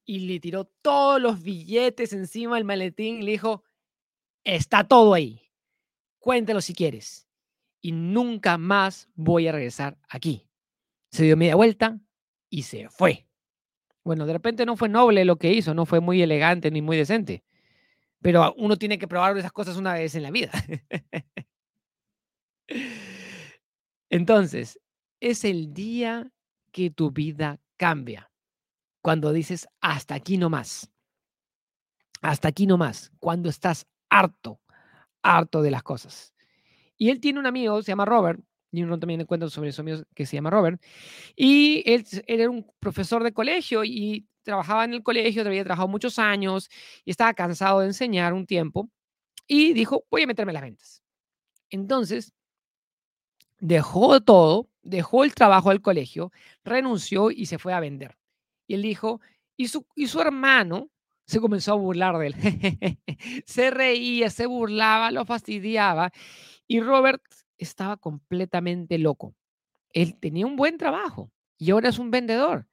y 0.04 0.20
le 0.20 0.38
tiró 0.38 0.66
todos 0.82 1.20
los 1.20 1.42
billetes 1.42 2.12
encima 2.12 2.54
del 2.54 2.64
maletín 2.64 3.16
y 3.16 3.22
le 3.22 3.32
dijo, 3.32 3.64
está 4.44 4.84
todo 4.84 5.14
ahí, 5.14 5.42
cuéntalo 6.20 6.60
si 6.60 6.72
quieres. 6.72 7.26
Y 7.80 7.90
nunca 7.90 8.56
más 8.56 9.08
voy 9.16 9.48
a 9.48 9.52
regresar 9.52 9.98
aquí. 10.08 10.48
Se 11.10 11.24
dio 11.24 11.36
media 11.36 11.56
vuelta 11.56 11.98
y 12.50 12.62
se 12.62 12.88
fue. 12.88 13.26
Bueno, 14.04 14.26
de 14.26 14.32
repente 14.32 14.64
no 14.64 14.76
fue 14.76 14.88
noble 14.88 15.24
lo 15.24 15.38
que 15.38 15.52
hizo, 15.52 15.74
no 15.74 15.86
fue 15.86 15.98
muy 15.98 16.22
elegante 16.22 16.70
ni 16.70 16.82
muy 16.82 16.96
decente, 16.96 17.42
pero 18.26 18.52
uno 18.56 18.76
tiene 18.76 18.98
que 18.98 19.06
probar 19.06 19.38
esas 19.38 19.52
cosas 19.52 19.76
una 19.76 19.94
vez 19.94 20.16
en 20.16 20.24
la 20.24 20.32
vida. 20.32 20.50
Entonces, 24.10 24.80
es 25.20 25.44
el 25.44 25.72
día 25.72 26.32
que 26.72 26.90
tu 26.90 27.12
vida 27.12 27.60
cambia 27.76 28.32
cuando 29.00 29.32
dices 29.32 29.68
hasta 29.80 30.16
aquí 30.16 30.38
no 30.38 30.50
más. 30.50 30.90
Hasta 32.20 32.48
aquí 32.48 32.66
no 32.66 32.76
más. 32.76 33.12
Cuando 33.20 33.48
estás 33.48 33.86
harto, 34.10 34.60
harto 35.22 35.62
de 35.62 35.70
las 35.70 35.84
cosas. 35.84 36.34
Y 36.96 37.10
él 37.10 37.20
tiene 37.20 37.38
un 37.38 37.46
amigo, 37.46 37.80
se 37.80 37.92
llama 37.92 38.06
Robert, 38.06 38.40
y 38.72 38.82
uno 38.82 38.98
también 38.98 39.20
encuentra 39.20 39.48
sobre 39.48 39.72
su 39.72 39.80
amigo 39.80 40.02
que 40.14 40.26
se 40.26 40.36
llama 40.36 40.50
Robert, 40.50 40.80
y 41.34 41.82
él, 41.86 42.04
era 42.26 42.50
un 42.50 42.66
profesor 42.78 43.22
de 43.22 43.32
colegio 43.32 43.84
y 43.84 44.26
trabajaba 44.42 44.84
en 44.84 44.94
el 44.94 45.02
colegio, 45.02 45.42
había 45.42 45.64
trabajado 45.64 45.88
muchos 45.88 46.18
años 46.18 46.68
y 47.04 47.10
estaba 47.10 47.34
cansado 47.34 47.80
de 47.80 47.86
enseñar 47.86 48.32
un 48.32 48.46
tiempo 48.46 48.88
y 49.46 49.72
dijo, 49.72 50.04
voy 50.10 50.22
a 50.22 50.26
meterme 50.26 50.52
las 50.52 50.62
ventas. 50.62 51.02
Entonces, 51.70 52.32
dejó 53.58 54.20
todo, 54.20 54.68
dejó 54.82 55.24
el 55.24 55.34
trabajo 55.34 55.70
del 55.70 55.82
colegio, 55.82 56.32
renunció 56.64 57.30
y 57.30 57.46
se 57.46 57.58
fue 57.58 57.72
a 57.72 57.80
vender. 57.80 58.16
Y 58.66 58.74
él 58.74 58.82
dijo, 58.82 59.20
y 59.56 59.68
su, 59.68 59.86
y 59.94 60.06
su 60.06 60.20
hermano 60.20 60.90
se 61.26 61.40
comenzó 61.40 61.72
a 61.72 61.76
burlar 61.76 62.18
de 62.18 62.26
él. 62.28 62.34
se 63.46 63.70
reía, 63.70 64.30
se 64.30 64.46
burlaba, 64.46 65.10
lo 65.10 65.24
fastidiaba. 65.24 66.12
Y 66.68 66.80
Robert 66.80 67.22
estaba 67.58 67.96
completamente 67.96 68.98
loco. 68.98 69.34
Él 69.92 70.18
tenía 70.18 70.46
un 70.46 70.56
buen 70.56 70.78
trabajo 70.78 71.30
y 71.58 71.70
ahora 71.70 71.88
es 71.88 71.98
un 71.98 72.10
vendedor. 72.10 72.66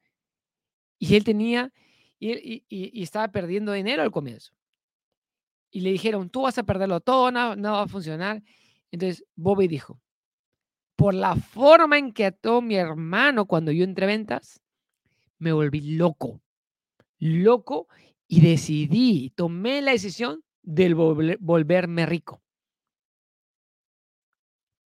Y 0.99 1.15
él 1.15 1.23
tenía, 1.23 1.71
y, 2.19 2.63
y, 2.69 3.03
estaba 3.03 3.29
perdiendo 3.29 3.73
dinero 3.73 4.03
al 4.03 4.11
comienzo. 4.11 4.53
Y 5.71 5.81
le 5.81 5.91
dijeron, 5.91 6.29
tú 6.29 6.43
vas 6.43 6.57
a 6.57 6.63
perderlo 6.63 7.01
todo, 7.01 7.31
no, 7.31 7.55
no 7.55 7.73
va 7.73 7.83
a 7.83 7.87
funcionar. 7.87 8.43
Entonces 8.91 9.25
Bobby 9.35 9.67
dijo, 9.67 9.99
por 10.95 11.13
la 11.13 11.35
forma 11.35 11.97
en 11.97 12.13
que 12.13 12.27
ató 12.27 12.61
mi 12.61 12.75
hermano 12.75 13.45
cuando 13.45 13.71
yo 13.71 13.83
entré 13.83 14.05
ventas, 14.05 14.61
me 15.39 15.51
volví 15.51 15.95
loco, 15.95 16.41
loco 17.17 17.87
y 18.27 18.41
decidí, 18.41 19.31
tomé 19.31 19.81
la 19.81 19.91
decisión 19.91 20.43
de 20.61 20.93
volverme 21.39 22.05
rico. 22.05 22.42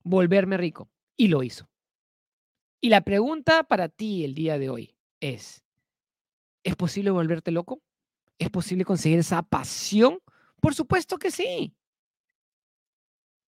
Volverme 0.08 0.58
rico. 0.58 0.90
Y 1.18 1.28
lo 1.28 1.44
hizo. 1.44 1.70
Y 2.80 2.90
la 2.90 3.02
pregunta 3.02 3.64
para 3.64 3.90
ti 3.90 4.24
el 4.24 4.34
día 4.34 4.58
de 4.58 4.70
hoy 4.70 4.96
es, 5.20 5.64
¿es 6.64 6.76
posible 6.76 7.12
volverte 7.12 7.52
loco? 7.52 7.82
¿Es 8.38 8.50
posible 8.50 8.86
conseguir 8.86 9.20
esa 9.20 9.42
pasión? 9.42 10.20
Por 10.62 10.76
supuesto 10.76 11.18
que 11.18 11.32
sí. 11.32 11.76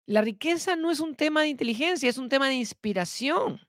La 0.06 0.22
riqueza 0.22 0.76
no 0.76 0.90
es 0.90 1.00
un 1.00 1.16
tema 1.16 1.42
de 1.42 1.48
inteligencia, 1.48 2.08
es 2.08 2.18
un 2.18 2.28
tema 2.28 2.48
de 2.48 2.54
inspiración. 2.54 3.60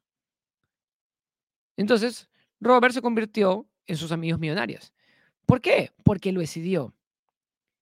Entonces, 1.76 2.30
Robert 2.60 2.94
se 2.94 3.02
convirtió 3.02 3.68
en 3.88 3.98
sus 3.98 4.12
amigos 4.12 4.40
millonarios. 4.40 4.94
¿Por 5.46 5.60
qué? 5.62 5.92
Porque 6.04 6.32
lo 6.32 6.40
decidió. 6.40 6.94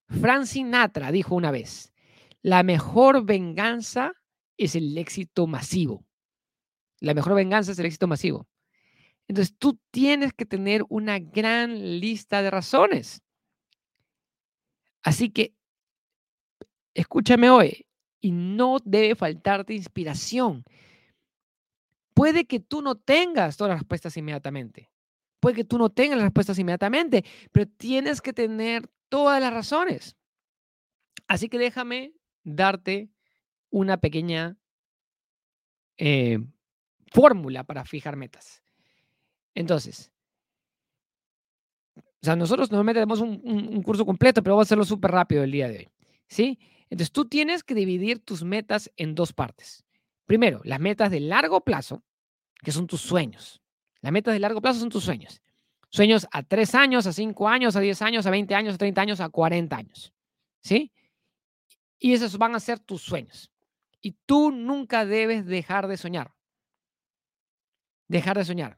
Frank 0.07 0.45
Sinatra 0.45 1.11
dijo 1.11 1.35
una 1.35 1.51
vez, 1.51 1.93
la 2.41 2.63
mejor 2.63 3.25
venganza 3.25 4.13
es 4.57 4.75
el 4.75 4.97
éxito 4.97 5.47
masivo. 5.47 6.05
La 6.99 7.13
mejor 7.13 7.35
venganza 7.35 7.71
es 7.71 7.79
el 7.79 7.85
éxito 7.85 8.07
masivo. 8.07 8.47
Entonces 9.27 9.55
tú 9.57 9.79
tienes 9.91 10.33
que 10.33 10.45
tener 10.45 10.83
una 10.89 11.19
gran 11.19 11.99
lista 11.99 12.41
de 12.41 12.51
razones. 12.51 13.21
Así 15.03 15.29
que 15.29 15.53
escúchame 16.93 17.49
hoy 17.49 17.85
y 18.21 18.31
no 18.31 18.77
debe 18.83 19.15
faltarte 19.15 19.73
inspiración. 19.73 20.63
Puede 22.13 22.45
que 22.45 22.59
tú 22.59 22.81
no 22.81 22.95
tengas 22.95 23.57
todas 23.57 23.71
las 23.71 23.79
respuestas 23.79 24.15
inmediatamente. 24.17 24.89
Puede 25.39 25.57
que 25.57 25.63
tú 25.65 25.77
no 25.77 25.89
tengas 25.89 26.17
las 26.17 26.25
respuestas 26.25 26.57
inmediatamente, 26.57 27.23
pero 27.51 27.67
tienes 27.77 28.21
que 28.21 28.33
tener 28.33 28.89
todas 29.09 29.39
las 29.41 29.53
razones. 29.53 30.15
Así 31.27 31.49
que 31.49 31.57
déjame 31.57 32.13
darte 32.43 33.09
una 33.75 33.97
pequeña 33.97 34.55
eh, 35.97 36.39
fórmula 37.11 37.65
para 37.65 37.83
fijar 37.83 38.15
metas. 38.15 38.63
Entonces, 39.53 40.13
o 41.97 42.25
sea, 42.25 42.38
nosotros 42.38 42.71
normalmente 42.71 43.01
tenemos 43.01 43.19
un, 43.19 43.83
curso 43.83 44.05
completo, 44.05 44.41
pero 44.41 44.55
vamos 44.55 44.67
a 44.67 44.69
hacerlo 44.69 44.85
súper 44.85 45.11
rápido 45.11 45.43
el 45.43 45.51
día 45.51 45.67
de 45.67 45.77
hoy. 45.79 45.89
¿Sí? 46.29 46.57
Entonces, 46.89 47.11
tú 47.11 47.25
tienes 47.25 47.65
que 47.65 47.75
dividir 47.75 48.23
tus 48.23 48.45
metas 48.45 48.89
en 48.95 49.13
dos 49.13 49.33
partes. 49.33 49.83
Primero, 50.25 50.61
las 50.63 50.79
metas 50.79 51.11
de 51.11 51.19
largo 51.19 51.59
plazo, 51.61 52.01
que 52.63 52.71
son 52.71 52.88
tus 52.88 53.01
sueños. 53.01 53.61
Las 53.99 54.13
metas 54.13 54.33
de 54.33 54.39
largo 54.39 54.61
plazo 54.61 54.79
son 54.79 54.89
tus 54.89 55.03
sueños. 55.03 55.41
Sueños 55.89 56.27
a 56.31 56.43
3 56.43 56.75
años, 56.75 57.07
a 57.07 57.13
5 57.13 57.49
años, 57.49 57.75
a 57.75 57.81
10 57.81 58.01
años, 58.01 58.25
a 58.25 58.31
20 58.31 58.55
años, 58.55 58.75
a 58.75 58.77
30 58.77 59.01
años, 59.01 59.19
a 59.19 59.27
40 59.27 59.75
años. 59.75 60.13
¿Sí? 60.61 60.93
Y 61.99 62.13
esos 62.13 62.38
van 62.38 62.55
a 62.55 62.59
ser 62.61 62.79
tus 62.79 63.01
sueños. 63.01 63.51
Y 64.05 64.11
tú 64.27 64.51
nunca 64.51 65.03
debes 65.03 65.47
dejar 65.47 65.87
de 65.87 65.97
soñar. 65.97 66.31
Dejar 68.07 68.37
de 68.37 68.45
soñar. 68.45 68.77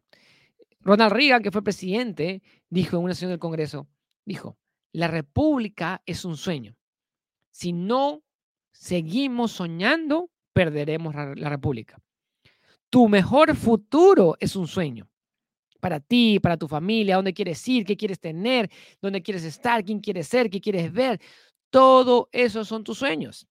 Ronald 0.79 1.11
Reagan, 1.11 1.43
que 1.43 1.51
fue 1.51 1.61
presidente, 1.61 2.41
dijo 2.69 2.95
en 2.95 3.03
una 3.03 3.13
sesión 3.13 3.31
del 3.31 3.39
Congreso, 3.39 3.89
dijo, 4.23 4.57
la 4.93 5.09
república 5.09 6.01
es 6.05 6.23
un 6.23 6.37
sueño. 6.37 6.77
Si 7.51 7.73
no 7.73 8.23
seguimos 8.71 9.51
soñando, 9.51 10.31
perderemos 10.53 11.13
la, 11.13 11.49
República. 11.49 12.01
Tu 12.89 13.09
mejor 13.09 13.53
futuro 13.57 14.37
es 14.39 14.55
un 14.55 14.65
sueño. 14.65 15.09
Para 15.81 15.99
ti, 15.99 16.39
para 16.39 16.55
tu 16.55 16.69
familia, 16.69 17.17
dónde 17.17 17.33
quieres 17.33 17.67
ir, 17.67 17.83
qué 17.83 17.97
quieres 17.97 18.21
tener, 18.21 18.71
dónde 19.01 19.21
quieres 19.21 19.43
estar, 19.43 19.83
quién 19.83 19.99
quieres 19.99 20.29
ser, 20.29 20.49
qué 20.49 20.61
quieres 20.61 20.93
ver. 20.93 21.19
Todo 21.69 22.29
eso 22.31 22.63
son 22.63 22.85
tus 22.85 22.99
sueños. 22.99 23.45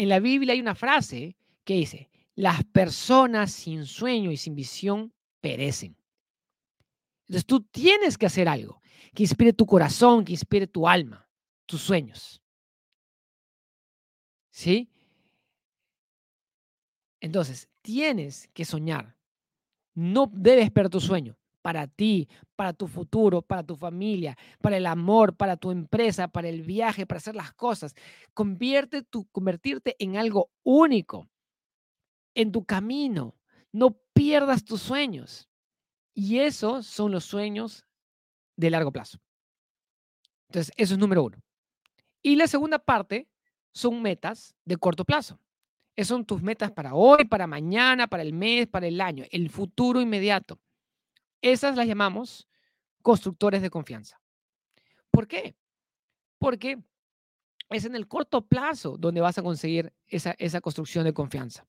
En 0.00 0.08
la 0.08 0.18
Biblia 0.18 0.54
hay 0.54 0.60
una 0.62 0.74
frase 0.74 1.36
que 1.62 1.74
dice, 1.74 2.08
las 2.34 2.64
personas 2.64 3.52
sin 3.52 3.84
sueño 3.84 4.32
y 4.32 4.38
sin 4.38 4.54
visión 4.54 5.12
perecen. 5.42 5.94
Entonces 7.28 7.44
tú 7.44 7.60
tienes 7.64 8.16
que 8.16 8.24
hacer 8.24 8.48
algo 8.48 8.80
que 9.14 9.24
inspire 9.24 9.52
tu 9.52 9.66
corazón, 9.66 10.24
que 10.24 10.32
inspire 10.32 10.66
tu 10.66 10.88
alma, 10.88 11.28
tus 11.66 11.82
sueños. 11.82 12.40
¿Sí? 14.48 14.90
Entonces, 17.20 17.68
tienes 17.82 18.48
que 18.54 18.64
soñar. 18.64 19.14
No 19.92 20.30
debes 20.32 20.70
perder 20.70 20.92
tu 20.92 21.00
sueño. 21.00 21.36
Para 21.62 21.86
ti, 21.86 22.28
para 22.56 22.72
tu 22.72 22.86
futuro, 22.86 23.42
para 23.42 23.62
tu 23.62 23.76
familia, 23.76 24.36
para 24.60 24.76
el 24.76 24.86
amor, 24.86 25.36
para 25.36 25.56
tu 25.56 25.70
empresa, 25.70 26.28
para 26.28 26.48
el 26.48 26.62
viaje, 26.62 27.06
para 27.06 27.18
hacer 27.18 27.34
las 27.34 27.52
cosas. 27.52 27.94
Convierte 28.34 29.02
tu, 29.02 29.26
convertirte 29.26 29.96
en 29.98 30.16
algo 30.16 30.50
único 30.62 31.28
en 32.34 32.52
tu 32.52 32.64
camino. 32.64 33.34
No 33.72 33.98
pierdas 34.12 34.64
tus 34.64 34.80
sueños. 34.80 35.48
Y 36.14 36.38
esos 36.40 36.86
son 36.86 37.12
los 37.12 37.24
sueños 37.24 37.86
de 38.56 38.70
largo 38.70 38.92
plazo. 38.92 39.18
Entonces, 40.48 40.72
eso 40.76 40.94
es 40.94 40.98
número 40.98 41.24
uno. 41.24 41.38
Y 42.22 42.36
la 42.36 42.46
segunda 42.46 42.78
parte 42.78 43.28
son 43.72 44.02
metas 44.02 44.54
de 44.64 44.76
corto 44.76 45.04
plazo. 45.04 45.38
Esas 45.96 46.08
son 46.08 46.24
tus 46.24 46.42
metas 46.42 46.72
para 46.72 46.94
hoy, 46.94 47.24
para 47.24 47.46
mañana, 47.46 48.06
para 48.06 48.22
el 48.22 48.32
mes, 48.32 48.66
para 48.66 48.86
el 48.86 49.00
año, 49.00 49.24
el 49.30 49.50
futuro 49.50 50.00
inmediato. 50.00 50.58
Esas 51.42 51.76
las 51.76 51.86
llamamos 51.86 52.48
constructores 53.02 53.62
de 53.62 53.70
confianza. 53.70 54.20
¿Por 55.10 55.26
qué? 55.26 55.54
Porque 56.38 56.78
es 57.70 57.84
en 57.84 57.94
el 57.94 58.08
corto 58.08 58.46
plazo 58.46 58.96
donde 58.98 59.20
vas 59.20 59.38
a 59.38 59.42
conseguir 59.42 59.92
esa, 60.06 60.34
esa 60.38 60.60
construcción 60.60 61.04
de 61.04 61.12
confianza, 61.12 61.66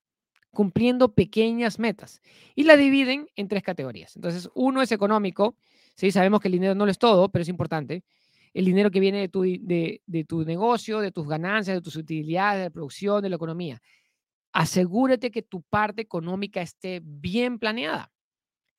cumpliendo 0.50 1.14
pequeñas 1.14 1.78
metas. 1.78 2.20
Y 2.54 2.64
la 2.64 2.76
dividen 2.76 3.28
en 3.36 3.48
tres 3.48 3.62
categorías. 3.62 4.16
Entonces, 4.16 4.50
uno 4.54 4.82
es 4.82 4.92
económico, 4.92 5.56
¿sí? 5.94 6.10
sabemos 6.10 6.40
que 6.40 6.48
el 6.48 6.52
dinero 6.52 6.74
no 6.74 6.84
lo 6.84 6.90
es 6.90 6.98
todo, 6.98 7.30
pero 7.30 7.42
es 7.42 7.48
importante. 7.48 8.04
El 8.52 8.66
dinero 8.66 8.90
que 8.90 9.00
viene 9.00 9.20
de 9.20 9.28
tu, 9.28 9.42
de, 9.42 10.02
de 10.04 10.24
tu 10.24 10.44
negocio, 10.44 11.00
de 11.00 11.12
tus 11.12 11.26
ganancias, 11.26 11.76
de 11.76 11.80
tus 11.80 11.96
utilidades, 11.96 12.58
de 12.58 12.64
la 12.64 12.70
producción, 12.70 13.22
de 13.22 13.30
la 13.30 13.36
economía. 13.36 13.80
Asegúrate 14.52 15.30
que 15.30 15.42
tu 15.42 15.62
parte 15.62 16.02
económica 16.02 16.60
esté 16.60 17.00
bien 17.02 17.58
planeada. 17.58 18.12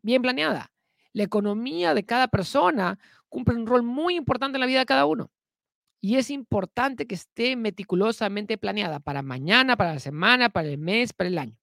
Bien 0.04 0.22
planeada 0.22 0.73
la 1.14 1.24
economía 1.24 1.94
de 1.94 2.06
cada 2.06 2.28
persona 2.28 3.00
cumple 3.30 3.56
un 3.56 3.68
rol 3.68 3.84
muy 3.84 4.16
importante 4.16 4.58
en 4.58 4.62
la 4.62 4.68
vida 4.68 4.80
de 4.80 4.86
cada 4.86 5.06
uno. 5.06 5.32
Y 6.02 6.18
es 6.18 6.30
importante 6.30 7.08
que 7.08 7.16
esté 7.16 7.56
meticulosamente 7.56 8.58
planeada 8.58 9.00
para 9.00 9.22
mañana, 9.22 9.78
para 9.78 9.94
la 9.94 10.00
semana, 10.00 10.50
para 10.50 10.68
el 10.68 10.78
mes, 10.78 11.14
para 11.14 11.30
el 11.30 11.38
año. 11.38 11.58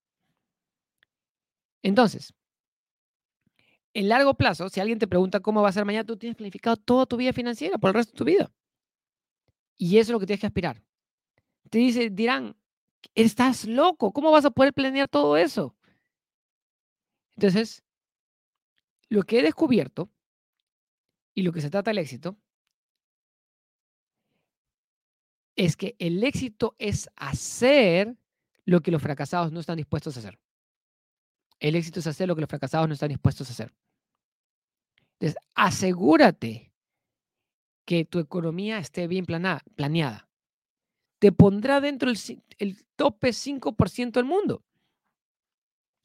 Entonces, 1.83 2.33
en 3.93 4.09
largo 4.09 4.35
plazo, 4.35 4.69
si 4.69 4.81
alguien 4.81 4.99
te 4.99 5.09
pregunta 5.09 5.41
cómo 5.41 5.63
va 5.63 5.69
a 5.69 5.73
ser 5.73 5.85
mañana, 5.85 6.07
tú 6.07 6.17
tienes 6.17 6.37
planificado 6.37 6.77
toda 6.77 7.07
tu 7.07 7.17
vida 7.17 7.33
financiera 7.33 7.77
por 7.77 7.89
el 7.91 7.95
resto 7.95 8.13
de 8.13 8.19
tu 8.19 8.25
vida. 8.25 8.51
Y 9.77 9.99
eso 9.99 10.11
es 10.11 10.13
lo 10.13 10.21
que 10.21 10.27
tienes 10.27 10.41
que 10.41 10.47
aspirar. 10.47 10.83
Te 11.69 11.79
dice, 11.79 12.11
dirán, 12.11 12.57
estás 13.15 13.67
loco, 13.67 14.13
¿cómo 14.13 14.31
vas 14.31 14.45
a 14.45 14.51
poder 14.51 14.73
planear 14.73 15.09
todo 15.09 15.37
eso? 15.37 15.77
Entonces, 17.37 17.83
lo 19.11 19.25
que 19.25 19.41
he 19.41 19.43
descubierto 19.43 20.09
y 21.35 21.43
lo 21.43 21.53
que 21.53 21.61
se 21.61 21.71
trata 21.71 21.91
del 21.91 21.99
éxito 21.99 22.39
es 25.57 25.77
que 25.77 25.97
el 25.99 26.23
éxito 26.25 26.75
es 26.79 27.11
hacer 27.17 28.17
lo 28.65 28.81
que 28.81 28.91
los 28.91 29.03
fracasados 29.03 29.53
no 29.53 29.61
están 29.61 29.77
dispuestos 29.77 30.17
a 30.17 30.21
hacer. 30.21 30.39
El 31.59 31.75
éxito 31.75 32.01
es 32.01 32.07
hacer 32.07 32.29
lo 32.29 32.35
que 32.35 32.41
los 32.41 32.49
fracasados 32.49 32.89
no 32.89 32.95
están 32.95 33.11
dispuestos 33.11 33.49
a 33.49 33.53
hacer. 33.53 33.75
Entonces, 35.19 35.43
asegúrate 35.55 36.73
que 37.85 38.05
tu 38.05 38.21
economía 38.21 38.79
esté 38.79 39.07
bien 39.09 39.27
planeada. 39.27 40.31
Te 41.19 41.33
pondrá 41.33 41.81
dentro 41.81 42.11
del 42.11 42.43
el 42.59 42.87
tope 42.97 43.31
5% 43.31 44.13
del 44.13 44.25
mundo. 44.25 44.65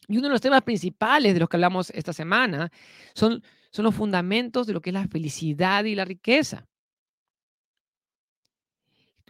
Y 0.07 0.17
uno 0.17 0.27
de 0.27 0.33
los 0.33 0.41
temas 0.41 0.61
principales 0.61 1.33
de 1.33 1.39
los 1.39 1.49
que 1.49 1.57
hablamos 1.57 1.89
esta 1.91 2.13
semana 2.13 2.71
son, 3.13 3.43
son 3.71 3.85
los 3.85 3.95
fundamentos 3.95 4.67
de 4.67 4.73
lo 4.73 4.81
que 4.81 4.89
es 4.89 4.93
la 4.93 5.07
felicidad 5.07 5.83
y 5.85 5.95
la 5.95 6.05
riqueza. 6.05 6.67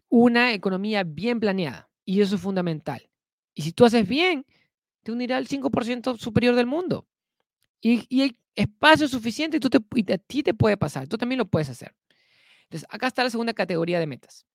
Una 0.09 0.53
economía 0.53 1.03
bien 1.03 1.39
planeada, 1.39 1.89
y 2.05 2.21
eso 2.21 2.35
es 2.35 2.41
fundamental. 2.41 3.09
Y 3.53 3.63
si 3.63 3.73
tú 3.73 3.85
haces 3.85 4.07
bien, 4.07 4.45
te 5.03 5.11
unirá 5.11 5.37
al 5.37 5.47
5% 5.47 6.17
superior 6.17 6.55
del 6.55 6.65
mundo. 6.65 7.07
Y, 7.81 8.05
y, 8.09 8.21
hay 8.21 8.37
espacio 8.55 9.07
suficiente 9.07 9.57
y, 9.57 9.59
tú 9.59 9.69
y 9.95 10.11
a 10.11 10.17
ti 10.17 10.43
te 10.43 10.53
puede 10.53 10.77
pasar. 10.77 11.07
Tú 11.07 11.17
también 11.17 11.39
lo 11.39 11.45
puedes 11.45 11.69
hacer. 11.69 11.95
Entonces, 12.63 12.87
acá 12.89 13.07
está 13.07 13.23
la 13.23 13.29
segunda 13.29 13.53
categoría 13.53 13.99
de 13.99 14.07
metas 14.07 14.45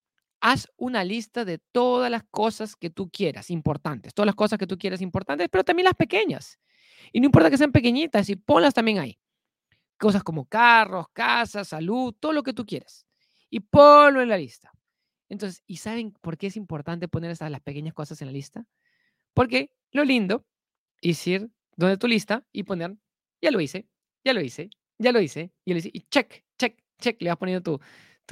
haz 0.41 0.69
una 0.77 1.05
lista 1.05 1.45
de 1.45 1.59
todas 1.59 2.11
las 2.11 2.25
cosas 2.31 2.77
que 2.77 2.91
tú 2.91 3.11
quieras, 3.11 3.51
importantes, 3.51 4.15
todas 4.15 4.27
las 4.27 4.35
cosas 4.35 4.59
que 4.59 4.67
tú 4.67 4.79
quieras 4.79 5.01
importantes, 5.01 5.49
pero 5.51 5.65
también 5.65 5.85
las 5.85 5.95
pequeñas. 5.95 6.59
Y 7.13 7.21
no 7.21 7.27
importa 7.27 7.51
que 7.51 7.59
sean 7.59 7.73
pequeñitas, 7.73 8.29
y 8.29 8.37
ponlas 8.37 8.75
también 8.75 8.99
ahí. 8.99 9.19
Cosas 9.99 10.23
como 10.23 10.47
carros, 10.47 11.07
casas, 11.13 11.69
salud, 11.69 12.15
todo 12.19 12.33
lo 12.33 12.43
que 12.43 12.53
tú 12.53 12.65
quieras. 12.65 13.07
Y 13.51 13.61
ponlo 13.61 14.23
en 14.23 14.29
la 14.29 14.39
lista. 14.39 14.73
Entonces, 15.29 15.63
¿y 15.67 15.77
saben 15.77 16.13
por 16.21 16.39
qué 16.39 16.49
es 16.49 16.57
importante 16.57 17.07
poner 17.09 17.31
esas 17.31 17.51
las 17.51 17.61
pequeñas 17.61 17.95
cosas 17.95 18.21
en 18.23 18.29
la 18.29 18.33
lista? 18.33 18.67
Porque 19.35 19.71
lo 19.93 20.05
lindo 20.05 20.45
es 21.03 21.27
ir 21.27 21.51
donde 21.77 21.97
tu 21.97 22.09
lista 22.09 22.45
y 22.53 22.65
poner, 22.65 22.97
ya 23.41 23.51
lo 23.51 23.61
hice, 23.61 23.87
ya 24.25 24.33
lo 24.33 24.41
hice, 24.41 24.71
ya 24.99 25.13
lo 25.13 25.21
hice, 25.21 25.53
ya 25.65 25.75
lo 25.75 25.79
hice, 25.79 25.91
y 25.93 26.01
check, 26.03 26.45
check, 26.59 26.83
check, 26.99 27.21
le 27.23 27.31
vas 27.31 27.39
poniendo 27.39 27.63
tu, 27.63 27.81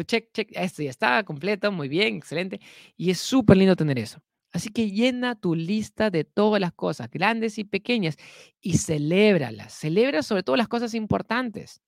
check, 0.02 0.32
check, 0.32 0.50
esto 0.52 0.82
ya 0.82 0.90
está 0.90 1.22
completo, 1.24 1.70
muy 1.72 1.88
bien, 1.88 2.16
excelente. 2.16 2.60
Y 2.96 3.10
es 3.10 3.18
súper 3.18 3.56
lindo 3.56 3.76
tener 3.76 3.98
eso. 3.98 4.20
Así 4.52 4.70
que 4.70 4.90
llena 4.90 5.34
tu 5.34 5.54
lista 5.54 6.10
de 6.10 6.24
todas 6.24 6.60
las 6.60 6.72
cosas, 6.72 7.10
grandes 7.10 7.58
y 7.58 7.64
pequeñas, 7.64 8.16
y 8.60 8.78
celébralas. 8.78 9.74
Celebra 9.74 10.22
sobre 10.22 10.42
todo 10.42 10.56
las 10.56 10.68
cosas 10.68 10.94
importantes. 10.94 11.82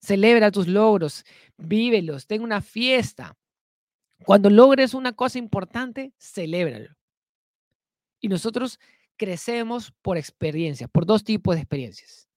Celebra 0.00 0.50
tus 0.50 0.68
logros, 0.68 1.24
vívelos, 1.56 2.26
ten 2.26 2.42
una 2.42 2.60
fiesta. 2.60 3.36
Cuando 4.24 4.50
logres 4.50 4.94
una 4.94 5.12
cosa 5.12 5.38
importante, 5.38 6.12
celébralo. 6.18 6.94
Y 8.20 8.28
nosotros 8.28 8.78
crecemos 9.16 9.92
por 10.02 10.18
experiencia, 10.18 10.88
por 10.88 11.06
dos 11.06 11.24
tipos 11.24 11.54
de 11.54 11.62
experiencias. 11.62 12.28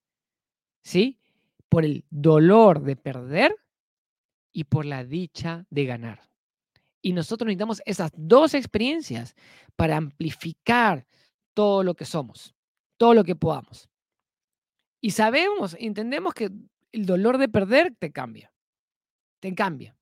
¿Sí? 0.82 1.20
Por 1.68 1.84
el 1.84 2.06
dolor 2.10 2.82
de 2.84 2.96
perder 2.96 3.56
y 4.56 4.64
por 4.64 4.86
la 4.86 5.04
dicha 5.04 5.66
de 5.70 5.86
ganar. 5.86 6.30
Y 7.02 7.12
nosotros 7.12 7.46
necesitamos 7.46 7.82
esas 7.86 8.10
dos 8.16 8.54
experiencias 8.54 9.36
para 9.76 9.98
amplificar 9.98 11.06
todo 11.54 11.84
lo 11.84 11.94
que 11.94 12.06
somos, 12.06 12.56
todo 12.98 13.14
lo 13.14 13.26
que 13.26 13.36
podamos. 13.36 13.90
Y 15.02 15.12
sabemos, 15.12 15.76
entendemos 15.78 16.34
que 16.34 16.52
el 16.94 17.06
dolor 17.06 17.38
de 17.38 17.50
perder 17.50 17.94
te 18.00 18.14
cambia, 18.14 18.54
te 19.42 19.54
cambia. 19.54 19.94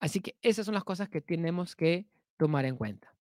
Así 0.00 0.20
que 0.20 0.36
esas 0.40 0.64
son 0.64 0.74
las 0.74 0.84
cosas 0.84 1.10
que 1.10 1.20
tenemos 1.20 1.76
que 1.76 2.06
tomar 2.38 2.64
en 2.64 2.76
cuenta. 2.76 3.14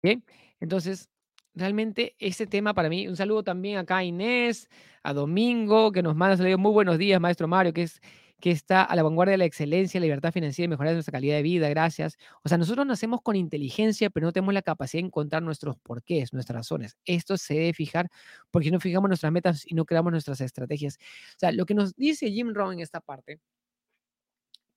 ¿Bien? 0.00 0.24
Entonces, 0.60 1.10
realmente 1.52 2.14
ese 2.20 2.46
tema 2.46 2.74
para 2.74 2.88
mí, 2.88 3.08
un 3.08 3.16
saludo 3.16 3.42
también 3.42 3.78
acá 3.78 3.96
a 3.96 4.04
Inés, 4.04 4.70
a 5.02 5.12
Domingo, 5.12 5.90
que 5.90 6.02
nos 6.02 6.14
manda 6.14 6.36
saludos, 6.36 6.60
muy 6.60 6.70
buenos 6.70 6.96
días, 6.96 7.20
maestro 7.20 7.48
Mario, 7.48 7.72
que 7.72 7.82
es 7.82 8.00
que 8.40 8.50
está 8.50 8.82
a 8.82 8.94
la 8.96 9.02
vanguardia 9.02 9.32
de 9.32 9.38
la 9.38 9.44
excelencia, 9.46 9.98
la 9.98 10.04
libertad 10.06 10.32
financiera 10.32 10.66
y 10.66 10.68
mejorar 10.68 10.92
nuestra 10.94 11.12
calidad 11.12 11.36
de 11.36 11.42
vida, 11.42 11.68
gracias. 11.68 12.18
O 12.44 12.48
sea, 12.48 12.58
nosotros 12.58 12.86
nacemos 12.86 13.22
con 13.22 13.34
inteligencia, 13.36 14.10
pero 14.10 14.26
no 14.26 14.32
tenemos 14.32 14.52
la 14.54 14.62
capacidad 14.62 15.02
de 15.02 15.06
encontrar 15.06 15.42
nuestros 15.42 15.76
porqués, 15.78 16.32
nuestras 16.32 16.56
razones. 16.56 16.96
Esto 17.04 17.38
se 17.38 17.54
debe 17.54 17.72
fijar 17.72 18.08
porque 18.50 18.70
no 18.70 18.80
fijamos 18.80 19.08
nuestras 19.08 19.32
metas 19.32 19.64
y 19.66 19.74
no 19.74 19.84
creamos 19.86 20.12
nuestras 20.12 20.40
estrategias. 20.40 20.98
O 21.36 21.38
sea, 21.38 21.52
lo 21.52 21.64
que 21.66 21.74
nos 21.74 21.94
dice 21.96 22.30
Jim 22.30 22.52
Rohn 22.54 22.74
en 22.74 22.80
esta 22.80 23.00
parte, 23.00 23.40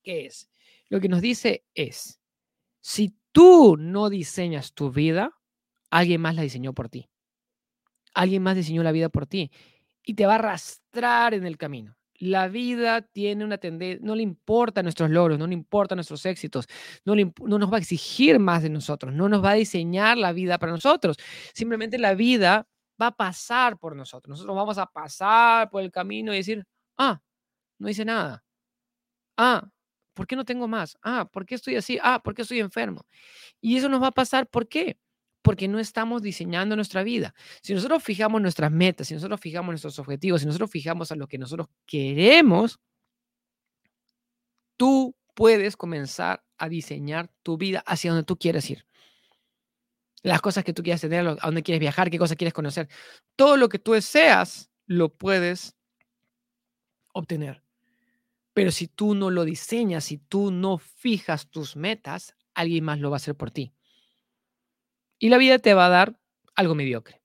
¿qué 0.04 0.26
es? 0.26 0.50
Lo 0.90 1.00
que 1.02 1.10
nos 1.10 1.22
dice 1.22 1.66
es, 1.76 2.20
si 2.82 3.16
tú 3.32 3.76
no 3.78 4.10
diseñas 4.10 4.74
tu 4.74 4.92
vida, 4.92 5.32
alguien 5.90 6.22
más 6.22 6.36
la 6.36 6.44
diseñó 6.44 6.74
por 6.74 6.90
ti. 6.90 7.10
Alguien 8.14 8.42
más 8.44 8.56
diseñó 8.56 8.84
la 8.84 8.92
vida 8.92 9.10
por 9.10 9.28
ti 9.28 9.52
y 10.04 10.16
te 10.16 10.26
va 10.26 10.34
a 10.34 10.36
arrastrar 10.36 11.34
en 11.34 11.46
el 11.46 11.58
camino. 11.58 11.99
La 12.20 12.50
vida 12.50 13.02
tiene 13.02 13.46
una 13.46 13.58
tendencia, 13.58 14.00
no 14.06 14.16
le 14.16 14.24
importa 14.24 14.84
nuestros 14.84 15.10
logros, 15.10 15.40
no 15.40 15.48
le 15.48 15.54
importa 15.54 15.96
nuestros 15.96 16.26
éxitos, 16.26 16.68
no, 17.06 17.16
no 17.16 17.60
nos 17.60 17.72
va 17.72 17.78
a 17.78 17.80
exigir 17.80 18.40
más 18.40 18.62
de 18.62 18.70
nosotros, 18.70 19.14
no 19.14 19.30
nos 19.30 19.44
va 19.44 19.52
a 19.52 19.54
diseñar 19.54 20.18
la 20.18 20.34
vida 20.34 20.58
para 20.60 20.74
nosotros. 20.74 21.18
Simplemente 21.54 21.98
la 21.98 22.16
vida 22.16 22.68
va 23.02 23.08
a 23.08 23.12
pasar 23.16 23.78
por 23.80 23.96
nosotros. 23.96 24.32
Nosotros 24.32 24.56
vamos 24.56 24.78
a 24.78 24.86
pasar 24.88 25.70
por 25.70 25.82
el 25.82 25.92
camino 25.92 26.34
y 26.34 26.38
decir, 26.38 26.66
ah, 26.98 27.22
no 27.80 27.90
hice 27.90 28.06
nada. 28.06 28.44
Ah, 29.38 29.70
¿por 30.14 30.28
qué 30.28 30.36
no 30.36 30.46
tengo 30.46 30.68
más? 30.68 30.98
Ah, 31.02 31.30
¿por 31.32 31.46
qué 31.46 31.56
estoy 31.56 31.76
así? 31.78 31.98
Ah, 32.04 32.22
¿por 32.24 32.36
qué 32.36 32.42
estoy 32.44 32.60
enfermo? 32.60 33.06
Y 33.62 33.78
eso 33.78 33.90
nos 33.90 34.02
va 34.04 34.08
a 34.08 34.12
pasar, 34.12 34.48
¿por 34.50 34.68
qué? 34.68 34.98
Porque 35.42 35.68
no 35.68 35.80
estamos 35.80 36.22
diseñando 36.22 36.76
nuestra 36.76 37.04
vida. 37.04 37.34
Si 37.62 37.74
nosotros 37.74 38.04
fijamos 38.04 38.42
nuestras 38.42 38.72
metas, 38.72 39.08
si 39.08 39.14
nosotros 39.14 39.40
fijamos 39.40 39.72
nuestros 39.72 39.98
objetivos, 40.00 40.42
si 40.42 40.48
nosotros 40.48 40.70
fijamos 40.70 41.12
a 41.12 41.16
lo 41.16 41.28
que 41.28 41.38
nosotros 41.38 41.68
queremos, 41.86 42.80
tú 44.78 45.16
puedes 45.34 45.78
comenzar 45.78 46.44
a 46.58 46.68
diseñar 46.68 47.32
tu 47.44 47.58
vida 47.58 47.84
hacia 47.86 48.12
donde 48.12 48.26
tú 48.26 48.38
quieres 48.38 48.70
ir. 48.70 48.86
Las 50.22 50.42
cosas 50.42 50.66
que 50.66 50.74
tú 50.74 50.84
quieres 50.84 51.02
tener, 51.02 51.26
a 51.26 51.36
dónde 51.36 51.64
quieres 51.64 51.80
viajar, 51.80 52.10
qué 52.10 52.20
cosas 52.20 52.36
quieres 52.36 52.54
conocer. 52.54 52.90
Todo 53.38 53.56
lo 53.56 53.70
que 53.70 53.80
tú 53.80 53.94
deseas, 53.94 54.70
lo 54.86 55.16
puedes 55.16 55.76
obtener. 57.14 57.64
Pero 58.54 58.72
si 58.72 58.88
tú 58.88 59.16
no 59.16 59.30
lo 59.30 59.46
diseñas, 59.46 60.04
si 60.04 60.18
tú 60.18 60.52
no 60.52 60.78
fijas 60.78 61.50
tus 61.50 61.78
metas, 61.78 62.36
alguien 62.54 62.84
más 62.84 63.00
lo 63.00 63.10
va 63.10 63.16
a 63.16 63.24
hacer 63.24 63.36
por 63.36 63.52
ti. 63.52 63.74
Y 65.20 65.30
la 65.30 65.38
vida 65.38 65.60
te 65.60 65.74
va 65.74 65.88
a 65.88 65.90
dar 65.90 66.18
algo 66.56 66.76
mediocre. 66.76 67.22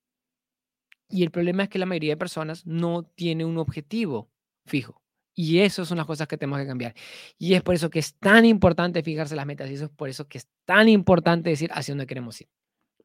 Y 1.09 1.23
el 1.23 1.31
problema 1.31 1.63
es 1.63 1.69
que 1.69 1.79
la 1.79 1.87
mayoría 1.87 2.13
de 2.13 2.17
personas 2.17 2.67
no 2.67 3.05
tiene 3.05 3.45
un 3.45 3.57
objetivo 3.59 4.31
fijo. 4.67 5.01
Y 5.35 5.61
eso 5.61 5.85
son 5.85 5.99
las 5.99 6.07
cosas 6.07 6.29
que 6.29 6.37
tenemos 6.37 6.61
que 6.61 6.67
cambiar. 6.67 6.95
Y 7.39 7.55
es 7.55 7.63
por 7.63 7.75
eso 7.75 7.91
que 7.91 7.99
es 7.99 8.15
tan 8.19 8.45
importante 8.45 9.03
fijarse 9.03 9.37
las 9.37 9.47
metas. 9.47 9.71
Y 9.71 9.75
eso 9.75 9.87
es 9.87 9.91
por 9.91 10.09
eso 10.09 10.29
que 10.29 10.39
es 10.39 10.49
tan 10.65 10.89
importante 10.89 11.51
decir 11.51 11.71
hacia 11.73 11.93
dónde 11.93 12.07
queremos 12.07 12.41
ir. 12.41 12.49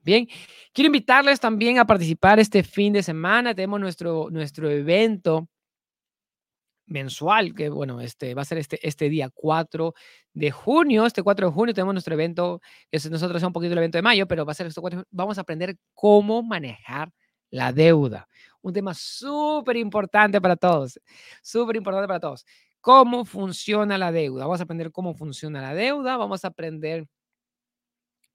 Bien, 0.01 0.27
quiero 0.73 0.87
invitarles 0.87 1.39
también 1.39 1.77
a 1.77 1.85
participar 1.85 2.39
este 2.39 2.63
fin 2.63 2.93
de 2.93 3.03
semana. 3.03 3.53
Tenemos 3.53 3.79
nuestro, 3.79 4.29
nuestro 4.31 4.69
evento 4.69 5.49
mensual, 6.89 7.53
que 7.55 7.69
bueno, 7.69 8.01
este 8.01 8.33
va 8.33 8.41
a 8.41 8.45
ser 8.45 8.57
este, 8.57 8.79
este 8.87 9.09
día 9.09 9.29
4 9.33 9.93
de 10.33 10.51
junio. 10.51 11.05
Este 11.05 11.23
4 11.23 11.47
de 11.47 11.53
junio 11.53 11.73
tenemos 11.73 11.93
nuestro 11.93 12.13
evento, 12.13 12.61
que 12.89 12.97
es, 12.97 13.09
nosotros 13.09 13.41
es 13.41 13.47
un 13.47 13.53
poquito 13.53 13.73
el 13.73 13.77
evento 13.79 13.97
de 13.97 14.01
mayo, 14.01 14.27
pero 14.27 14.45
va 14.45 14.51
a 14.51 14.55
ser 14.55 14.67
este 14.67 14.81
4 14.81 15.03
Vamos 15.11 15.37
a 15.37 15.41
aprender 15.41 15.77
cómo 15.93 16.43
manejar 16.43 17.11
la 17.51 17.71
deuda. 17.73 18.27
Un 18.61 18.73
tema 18.73 18.93
súper 18.93 19.77
importante 19.77 20.41
para 20.41 20.55
todos, 20.55 20.99
súper 21.41 21.77
importante 21.77 22.07
para 22.07 22.19
todos. 22.19 22.45
¿Cómo 22.81 23.25
funciona 23.25 23.97
la 23.97 24.11
deuda? 24.11 24.45
Vamos 24.45 24.59
a 24.61 24.63
aprender 24.63 24.91
cómo 24.91 25.13
funciona 25.13 25.61
la 25.61 25.73
deuda, 25.73 26.17
vamos 26.17 26.45
a 26.45 26.49
aprender 26.49 27.07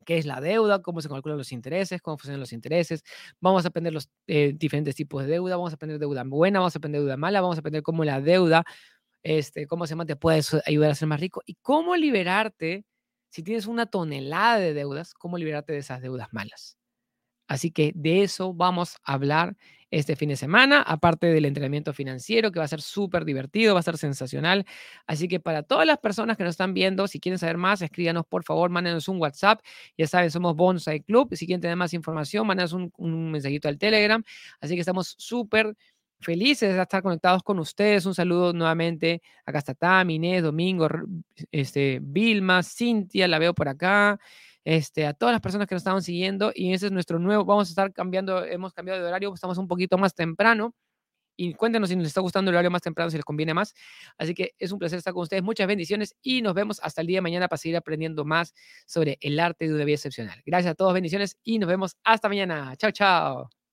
qué 0.05 0.19
es 0.19 0.27
la 0.27 0.40
deuda, 0.40 0.83
cómo 0.83 1.01
se 1.01 1.09
calculan 1.09 1.38
los 1.38 1.53
intereses, 1.53 2.01
cómo 2.03 2.19
funcionan 2.19 2.40
los 2.40 2.53
intereses. 2.53 3.03
Vamos 3.40 3.64
a 3.64 3.69
aprender 3.69 3.93
los 3.93 4.09
eh, 4.27 4.53
diferentes 4.55 4.95
tipos 4.95 5.25
de 5.25 5.31
deuda, 5.33 5.57
vamos 5.57 5.73
a 5.73 5.77
aprender 5.77 5.99
deuda 5.99 6.25
buena, 6.25 6.61
vamos 6.61 6.77
a 6.77 6.79
aprender 6.79 7.01
deuda 7.01 7.17
mala, 7.17 7.40
vamos 7.40 7.57
a 7.57 7.61
aprender 7.61 7.83
cómo 7.83 8.05
la 8.05 8.21
deuda, 8.21 8.64
este, 9.23 9.67
cómo 9.67 9.87
se 9.87 9.97
puede 10.17 10.43
ayudar 10.67 10.90
a 10.90 10.95
ser 10.95 11.09
más 11.09 11.21
rico 11.21 11.43
y 11.47 11.55
cómo 11.62 11.97
liberarte, 11.97 12.85
si 13.31 13.43
tienes 13.43 13.67
una 13.67 13.87
tonelada 13.87 14.59
de 14.59 14.75
deudas, 14.75 15.14
cómo 15.14 15.38
liberarte 15.38 15.73
de 15.73 15.79
esas 15.81 16.03
deudas 16.03 16.29
malas. 16.33 16.77
Así 17.46 17.70
que 17.70 17.92
de 17.94 18.22
eso 18.22 18.54
vamos 18.54 18.96
a 19.04 19.14
hablar 19.14 19.57
este 19.98 20.16
fin 20.16 20.28
de 20.28 20.37
semana, 20.37 20.83
aparte 20.83 21.26
del 21.28 21.44
entrenamiento 21.44 21.92
financiero, 21.92 22.50
que 22.50 22.59
va 22.59 22.64
a 22.64 22.68
ser 22.68 22.83
súper 22.83 23.24
divertido, 23.24 23.74
va 23.74 23.80
a 23.80 23.83
ser 23.83 23.96
sensacional. 23.96 24.66
Así 25.07 25.28
que 25.28 25.40
para 25.40 25.62
todas 25.62 25.87
las 25.87 25.98
personas 25.98 26.37
que 26.37 26.42
nos 26.42 26.52
están 26.52 26.74
viendo, 26.74 27.07
si 27.07 27.20
quieren 27.20 27.38
saber 27.38 27.59
más, 27.59 27.80
escríbanos 27.80 28.26
por 28.26 28.44
favor, 28.44 28.70
mándenos 28.70 29.09
un 29.09 29.20
WhatsApp. 29.20 29.61
Ya 29.96 30.07
saben, 30.07 30.30
somos 30.30 30.57
Bonsai 30.57 31.00
Club. 31.00 31.35
Si 31.37 31.46
quieren 31.46 31.61
tener 31.61 31.76
más 31.76 31.94
información, 31.94 32.46
mándenos 32.46 32.72
un, 32.72 32.92
un 32.96 33.30
mensajito 33.30 33.68
al 33.68 33.78
Telegram. 33.78 34.22
Así 34.61 34.74
que 34.74 34.80
estamos 34.80 35.14
súper 35.18 35.76
felices 36.20 36.74
de 36.74 36.83
estar 36.83 37.02
conectados 37.02 37.42
con 37.42 37.59
ustedes. 37.61 38.07
Un 38.07 38.14
saludo 38.14 38.52
nuevamente. 38.52 39.22
Acá 39.46 39.59
está 39.59 39.74
Tami, 39.74 40.16
Inés, 40.16 40.42
Domingo, 40.42 40.88
este, 41.52 42.00
Vilma, 42.02 42.62
Cintia, 42.62 43.28
la 43.28 43.38
veo 43.38 43.54
por 43.54 43.68
acá 43.68 44.18
este, 44.64 45.07
a 45.07 45.14
todas 45.14 45.33
las 45.33 45.40
personas 45.40 45.66
que 45.68 45.74
nos 45.74 45.81
estaban 45.81 46.03
siguiendo 46.03 46.53
y 46.55 46.72
ese 46.72 46.87
es 46.87 46.92
nuestro 46.92 47.18
nuevo, 47.18 47.44
vamos 47.44 47.68
a 47.68 47.70
estar 47.70 47.92
cambiando, 47.92 48.44
hemos 48.44 48.72
cambiado 48.72 49.00
de 49.00 49.07
horario, 49.09 49.33
estamos 49.35 49.59
un 49.59 49.68
poquito 49.68 49.98
más 49.98 50.14
temprano 50.14 50.74
y 51.37 51.55
cuéntenos 51.55 51.88
si 51.88 51.96
les 51.96 52.09
está 52.09 52.20
gustando 52.20 52.50
el 52.50 52.57
horario 52.57 52.70
más 52.70 52.83
temprano, 52.83 53.11
si 53.11 53.16
les 53.16 53.24
conviene 53.24 53.55
más. 53.55 53.74
Así 54.18 54.35
que 54.35 54.53
es 54.59 54.72
un 54.72 54.79
placer 54.79 54.98
estar 54.98 55.12
con 55.12 55.22
ustedes, 55.22 55.42
muchas 55.42 55.66
bendiciones 55.66 56.14
y 56.22 56.42
nos 56.42 56.55
vemos 56.55 56.81
hasta 56.83 57.00
el 57.00 57.07
día 57.09 57.18
de 57.18 57.22
mañana 57.22 57.48
para 57.48 57.59
seguir 57.59 57.77
aprendiendo 57.77 58.24
más 58.24 58.55
sobre 58.87 59.18
el 59.20 59.40
arte 59.40 59.68
de 59.68 59.74
una 59.74 59.85
vida 59.85 59.96
excepcional. 59.96 60.40
Gracias 60.46 60.72
a 60.72 60.74
todos, 60.74 60.94
bendiciones 60.94 61.37
y 61.42 61.59
nos 61.59 61.68
vemos 61.68 61.96
hasta 62.05 62.29
mañana. 62.29 62.74
Chao, 62.77 62.90
chao. 62.92 63.63